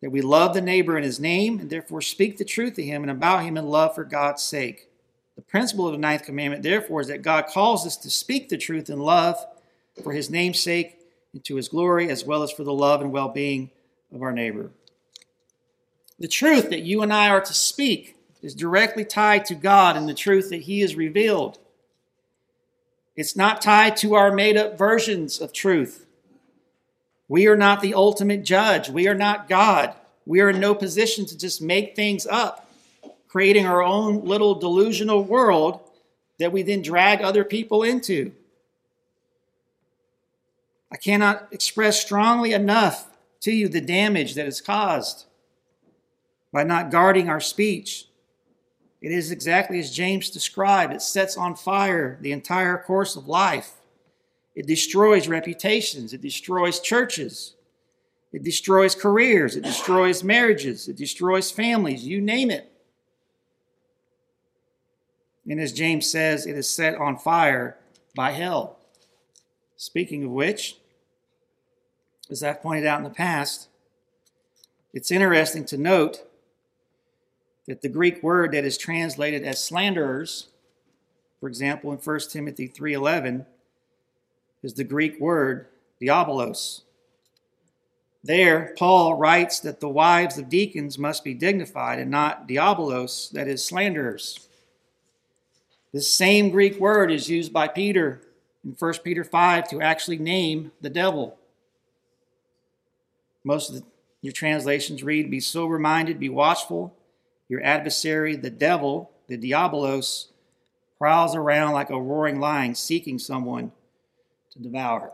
that 0.00 0.10
we 0.10 0.20
love 0.20 0.54
the 0.54 0.60
neighbor 0.60 0.96
in 0.96 1.04
his 1.04 1.18
name 1.18 1.58
and 1.58 1.70
therefore 1.70 2.00
speak 2.00 2.38
the 2.38 2.44
truth 2.44 2.74
to 2.74 2.82
him 2.82 3.02
and 3.02 3.10
about 3.10 3.42
him 3.42 3.56
in 3.56 3.66
love 3.66 3.94
for 3.94 4.04
God's 4.04 4.42
sake. 4.42 4.88
The 5.36 5.42
principle 5.42 5.86
of 5.86 5.92
the 5.92 5.98
ninth 5.98 6.24
commandment, 6.24 6.62
therefore, 6.62 7.00
is 7.00 7.08
that 7.08 7.22
God 7.22 7.46
calls 7.46 7.86
us 7.86 7.96
to 7.98 8.10
speak 8.10 8.48
the 8.48 8.58
truth 8.58 8.90
in 8.90 8.98
love 8.98 9.36
for 10.02 10.12
his 10.12 10.30
name's 10.30 10.60
sake 10.60 10.98
and 11.32 11.44
to 11.44 11.56
his 11.56 11.68
glory, 11.68 12.10
as 12.10 12.24
well 12.24 12.42
as 12.42 12.50
for 12.50 12.64
the 12.64 12.72
love 12.72 13.00
and 13.00 13.12
well 13.12 13.28
being 13.28 13.70
of 14.12 14.22
our 14.22 14.32
neighbor. 14.32 14.70
The 16.18 16.28
truth 16.28 16.70
that 16.70 16.82
you 16.82 17.02
and 17.02 17.12
I 17.12 17.28
are 17.28 17.40
to 17.40 17.54
speak 17.54 18.16
is 18.42 18.54
directly 18.54 19.04
tied 19.04 19.44
to 19.46 19.54
God 19.54 19.96
and 19.96 20.08
the 20.08 20.14
truth 20.14 20.50
that 20.50 20.62
he 20.62 20.80
has 20.80 20.96
revealed. 20.96 21.58
It's 23.14 23.36
not 23.36 23.62
tied 23.62 23.96
to 23.98 24.14
our 24.14 24.32
made 24.32 24.56
up 24.56 24.78
versions 24.78 25.40
of 25.40 25.52
truth. 25.52 26.06
We 27.28 27.46
are 27.46 27.56
not 27.56 27.82
the 27.82 27.94
ultimate 27.94 28.42
judge. 28.42 28.88
We 28.88 29.06
are 29.06 29.14
not 29.14 29.48
God. 29.48 29.94
We 30.24 30.40
are 30.40 30.50
in 30.50 30.60
no 30.60 30.74
position 30.74 31.26
to 31.26 31.38
just 31.38 31.62
make 31.62 31.94
things 31.94 32.26
up, 32.26 32.70
creating 33.28 33.66
our 33.66 33.82
own 33.82 34.24
little 34.24 34.54
delusional 34.54 35.22
world 35.22 35.80
that 36.38 36.52
we 36.52 36.62
then 36.62 36.82
drag 36.82 37.20
other 37.20 37.44
people 37.44 37.82
into. 37.82 38.32
I 40.90 40.96
cannot 40.96 41.48
express 41.50 42.00
strongly 42.00 42.52
enough 42.52 43.08
to 43.40 43.52
you 43.52 43.68
the 43.68 43.80
damage 43.80 44.34
that 44.34 44.46
is 44.46 44.60
caused 44.60 45.26
by 46.52 46.64
not 46.64 46.90
guarding 46.90 47.28
our 47.28 47.40
speech. 47.40 48.06
It 49.00 49.12
is 49.12 49.30
exactly 49.30 49.78
as 49.78 49.94
James 49.94 50.30
described 50.30 50.92
it 50.92 51.02
sets 51.02 51.36
on 51.36 51.54
fire 51.54 52.18
the 52.20 52.32
entire 52.32 52.78
course 52.78 53.16
of 53.16 53.28
life. 53.28 53.74
It 54.58 54.66
destroys 54.66 55.28
reputations, 55.28 56.12
it 56.12 56.20
destroys 56.20 56.80
churches, 56.80 57.54
it 58.32 58.42
destroys 58.42 58.96
careers, 58.96 59.54
it 59.54 59.62
destroys 59.62 60.24
marriages, 60.24 60.88
it 60.88 60.96
destroys 60.96 61.52
families, 61.52 62.04
you 62.04 62.20
name 62.20 62.50
it. 62.50 62.68
And 65.48 65.60
as 65.60 65.72
James 65.72 66.10
says, 66.10 66.44
it 66.44 66.56
is 66.56 66.68
set 66.68 66.96
on 66.96 67.16
fire 67.16 67.76
by 68.16 68.32
hell. 68.32 68.80
Speaking 69.76 70.24
of 70.24 70.32
which, 70.32 70.78
as 72.28 72.42
I've 72.42 72.60
pointed 72.60 72.84
out 72.84 72.98
in 72.98 73.04
the 73.04 73.10
past, 73.10 73.68
it's 74.92 75.12
interesting 75.12 75.66
to 75.66 75.78
note 75.78 76.28
that 77.68 77.82
the 77.82 77.88
Greek 77.88 78.24
word 78.24 78.50
that 78.50 78.64
is 78.64 78.76
translated 78.76 79.44
as 79.44 79.62
slanderers, 79.62 80.48
for 81.38 81.48
example, 81.48 81.92
in 81.92 81.98
1 81.98 82.32
Timothy 82.32 82.66
3:11, 82.66 83.46
is 84.62 84.74
the 84.74 84.84
Greek 84.84 85.20
word 85.20 85.66
diabolos. 86.00 86.82
There, 88.24 88.74
Paul 88.76 89.14
writes 89.14 89.60
that 89.60 89.80
the 89.80 89.88
wives 89.88 90.38
of 90.38 90.48
deacons 90.48 90.98
must 90.98 91.22
be 91.22 91.34
dignified 91.34 91.98
and 91.98 92.10
not 92.10 92.48
diabolos, 92.48 93.30
that 93.32 93.48
is, 93.48 93.64
slanderers. 93.64 94.48
This 95.92 96.12
same 96.12 96.50
Greek 96.50 96.78
word 96.78 97.10
is 97.10 97.30
used 97.30 97.52
by 97.52 97.68
Peter 97.68 98.20
in 98.64 98.74
1 98.78 98.94
Peter 99.04 99.24
5 99.24 99.68
to 99.70 99.80
actually 99.80 100.18
name 100.18 100.72
the 100.80 100.90
devil. 100.90 101.38
Most 103.44 103.70
of 103.70 103.76
the, 103.76 103.82
your 104.20 104.32
translations 104.32 105.02
read, 105.02 105.30
Be 105.30 105.40
sober 105.40 105.78
minded, 105.78 106.18
be 106.18 106.28
watchful. 106.28 106.94
Your 107.48 107.62
adversary, 107.62 108.36
the 108.36 108.50
devil, 108.50 109.10
the 109.28 109.38
diabolos, 109.38 110.26
prowls 110.98 111.34
around 111.34 111.72
like 111.72 111.88
a 111.88 112.00
roaring 112.00 112.40
lion 112.40 112.74
seeking 112.74 113.18
someone 113.18 113.72
to 114.58 114.62
devour. 114.62 115.12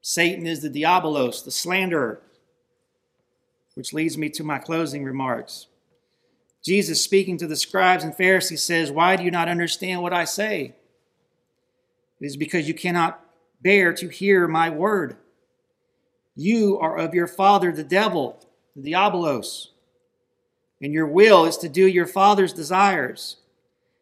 Satan 0.00 0.46
is 0.46 0.60
the 0.60 0.70
diabolos, 0.70 1.44
the 1.44 1.50
slanderer, 1.50 2.20
which 3.74 3.92
leads 3.92 4.18
me 4.18 4.28
to 4.30 4.42
my 4.42 4.58
closing 4.58 5.04
remarks. 5.04 5.66
Jesus, 6.64 7.02
speaking 7.02 7.38
to 7.38 7.46
the 7.46 7.56
scribes 7.56 8.04
and 8.04 8.16
Pharisees, 8.16 8.62
says, 8.62 8.90
Why 8.90 9.16
do 9.16 9.22
you 9.22 9.30
not 9.30 9.48
understand 9.48 10.02
what 10.02 10.12
I 10.12 10.24
say? 10.24 10.74
It 12.20 12.26
is 12.26 12.36
because 12.36 12.66
you 12.66 12.74
cannot 12.74 13.24
bear 13.60 13.92
to 13.94 14.08
hear 14.08 14.48
my 14.48 14.70
word. 14.70 15.16
You 16.34 16.78
are 16.78 16.98
of 16.98 17.14
your 17.14 17.26
father, 17.26 17.72
the 17.72 17.84
devil, 17.84 18.40
the 18.74 18.92
diabolos, 18.92 19.68
and 20.80 20.92
your 20.92 21.06
will 21.06 21.44
is 21.44 21.56
to 21.58 21.68
do 21.68 21.86
your 21.86 22.06
father's 22.06 22.52
desires. 22.52 23.36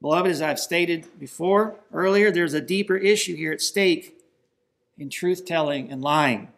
Beloved, 0.00 0.30
as 0.30 0.40
I've 0.40 0.58
stated 0.58 1.06
before 1.18 1.76
earlier, 1.92 2.30
there's 2.30 2.54
a 2.54 2.60
deeper 2.60 2.96
issue 2.96 3.36
here 3.36 3.52
at 3.52 3.60
stake 3.60 4.18
in 4.98 5.10
truth 5.10 5.44
telling 5.44 5.90
and 5.90 6.00
lying, 6.02 6.48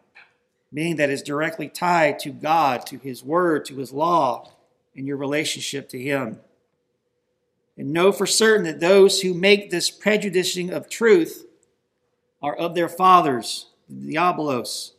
meaning 0.71 0.95
that 0.97 1.09
is 1.09 1.21
directly 1.21 1.67
tied 1.67 2.19
to 2.19 2.29
God, 2.29 2.85
to 2.87 2.97
His 2.97 3.23
Word, 3.23 3.65
to 3.65 3.75
His 3.75 3.91
law, 3.91 4.51
and 4.95 5.07
your 5.07 5.17
relationship 5.17 5.89
to 5.89 5.99
Him. 5.99 6.39
And 7.77 7.91
know 7.91 8.11
for 8.11 8.25
certain 8.25 8.65
that 8.65 8.79
those 8.79 9.21
who 9.21 9.33
make 9.33 9.69
this 9.69 9.89
prejudicing 9.89 10.71
of 10.71 10.89
truth 10.89 11.45
are 12.41 12.55
of 12.55 12.75
their 12.75 12.89
fathers, 12.89 13.67
the 13.89 14.13
diabolos, 14.13 14.91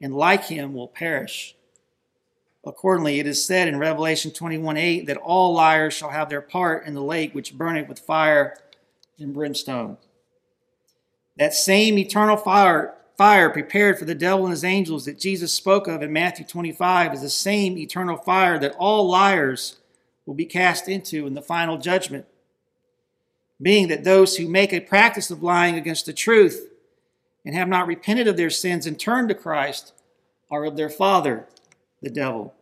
and 0.00 0.14
like 0.14 0.44
him 0.44 0.72
will 0.72 0.88
perish. 0.88 1.55
Accordingly, 2.66 3.20
it 3.20 3.28
is 3.28 3.44
said 3.44 3.68
in 3.68 3.78
Revelation 3.78 4.32
21 4.32 4.76
8 4.76 5.06
that 5.06 5.16
all 5.18 5.54
liars 5.54 5.94
shall 5.94 6.10
have 6.10 6.28
their 6.28 6.40
part 6.40 6.84
in 6.84 6.94
the 6.94 7.02
lake 7.02 7.32
which 7.32 7.56
burneth 7.56 7.88
with 7.88 8.00
fire 8.00 8.58
and 9.20 9.32
brimstone. 9.32 9.98
That 11.36 11.54
same 11.54 11.96
eternal 11.96 12.36
fire, 12.36 12.94
fire 13.16 13.50
prepared 13.50 13.98
for 13.98 14.04
the 14.04 14.16
devil 14.16 14.46
and 14.46 14.50
his 14.50 14.64
angels 14.64 15.04
that 15.04 15.20
Jesus 15.20 15.52
spoke 15.52 15.86
of 15.86 16.02
in 16.02 16.12
Matthew 16.12 16.44
25 16.44 17.14
is 17.14 17.20
the 17.20 17.30
same 17.30 17.78
eternal 17.78 18.16
fire 18.16 18.58
that 18.58 18.74
all 18.78 19.08
liars 19.08 19.76
will 20.24 20.34
be 20.34 20.44
cast 20.44 20.88
into 20.88 21.24
in 21.26 21.34
the 21.34 21.42
final 21.42 21.78
judgment. 21.78 22.26
Being 23.62 23.86
that 23.88 24.02
those 24.02 24.36
who 24.36 24.48
make 24.48 24.72
a 24.72 24.80
practice 24.80 25.30
of 25.30 25.42
lying 25.42 25.76
against 25.76 26.04
the 26.04 26.12
truth 26.12 26.68
and 27.44 27.54
have 27.54 27.68
not 27.68 27.86
repented 27.86 28.26
of 28.26 28.36
their 28.36 28.50
sins 28.50 28.86
and 28.86 28.98
turned 28.98 29.28
to 29.28 29.34
Christ 29.36 29.92
are 30.50 30.64
of 30.64 30.76
their 30.76 30.90
father, 30.90 31.46
the 32.02 32.10
devil 32.10 32.54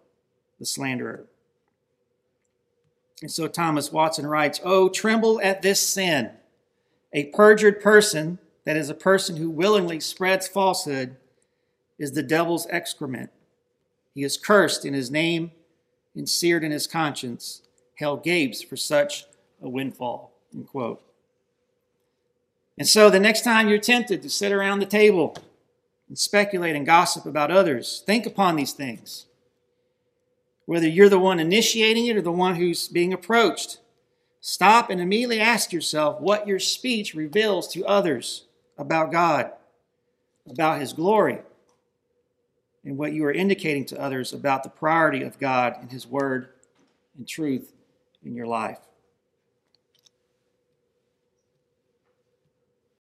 the 0.59 0.66
slanderer. 0.66 1.25
And 3.23 3.31
so 3.31 3.49
Thomas 3.49 3.92
Watson 3.92 4.27
writes, 4.27 4.61
Oh, 4.64 4.88
tremble 4.88 5.40
at 5.42 5.62
this 5.62 5.81
sin. 5.81 6.31
A 7.12 7.27
perjured 7.27 7.81
person, 7.81 8.38
that 8.64 8.77
is, 8.77 8.90
a 8.90 8.94
person 8.94 9.37
who 9.37 9.51
willingly 9.51 10.01
spreads 10.01 10.49
falsehood, 10.49 11.16
is 11.99 12.12
the 12.12 12.23
devil's 12.23 12.66
excrement. 12.70 13.31
He 14.14 14.25
is 14.25 14.37
cursed 14.37 14.85
in 14.85 14.94
his 14.94 15.11
name 15.11 15.53
and 16.14 16.29
seared 16.29 16.64
in 16.64 16.73
his 16.73 16.87
conscience. 16.87 17.62
Hell 17.97 18.16
gapes 18.16 18.62
for 18.62 18.77
such 18.77 19.27
a 19.62 19.68
windfall. 19.68 20.33
End 20.53 20.66
quote. 20.66 21.03
And 22.77 22.88
so 22.88 23.11
the 23.11 23.20
next 23.20 23.42
time 23.42 23.68
you're 23.68 23.79
tempted 23.79 24.23
to 24.23 24.31
sit 24.31 24.51
around 24.51 24.81
the 24.81 24.87
table 24.87 25.37
and 26.09 26.19
speculate 26.19 26.77
and 26.77 26.87
gossip 26.87 27.27
about 27.27 27.51
others, 27.51 28.03
think 28.07 28.27
upon 28.27 28.57
these 28.57 28.73
things 28.73 29.27
whether 30.67 30.88
you're 30.88 31.09
the 31.09 31.19
one 31.19 31.40
initiating 31.40 32.07
it 32.07 32.17
or 32.17 32.23
the 32.23 32.33
one 32.33 32.57
who's 32.57 32.88
being 32.88 33.12
approached. 33.12 33.79
Stop 34.40 34.90
and 34.90 35.01
immediately 35.01 35.40
ask 35.40 35.73
yourself 35.73 36.21
what 36.21 36.47
your 36.47 36.59
speech 36.59 37.14
reveals 37.14 37.69
to 37.69 37.85
others 37.85 38.47
about 38.77 39.12
God, 39.12 39.51
about 40.49 40.81
His 40.81 40.93
glory, 40.93 41.38
and 42.85 42.97
what 42.97 43.12
you 43.12 43.25
are 43.25 43.33
indicating 43.33 43.85
to 43.87 44.01
others 44.01 44.33
about 44.33 44.62
the 44.62 44.71
priority 44.71 45.23
of 45.23 45.38
God 45.38 45.77
and 45.81 45.90
His 45.90 46.07
Word 46.07 46.49
and 47.17 47.27
truth 47.27 47.73
in 48.25 48.35
your 48.35 48.47
life. 48.47 48.79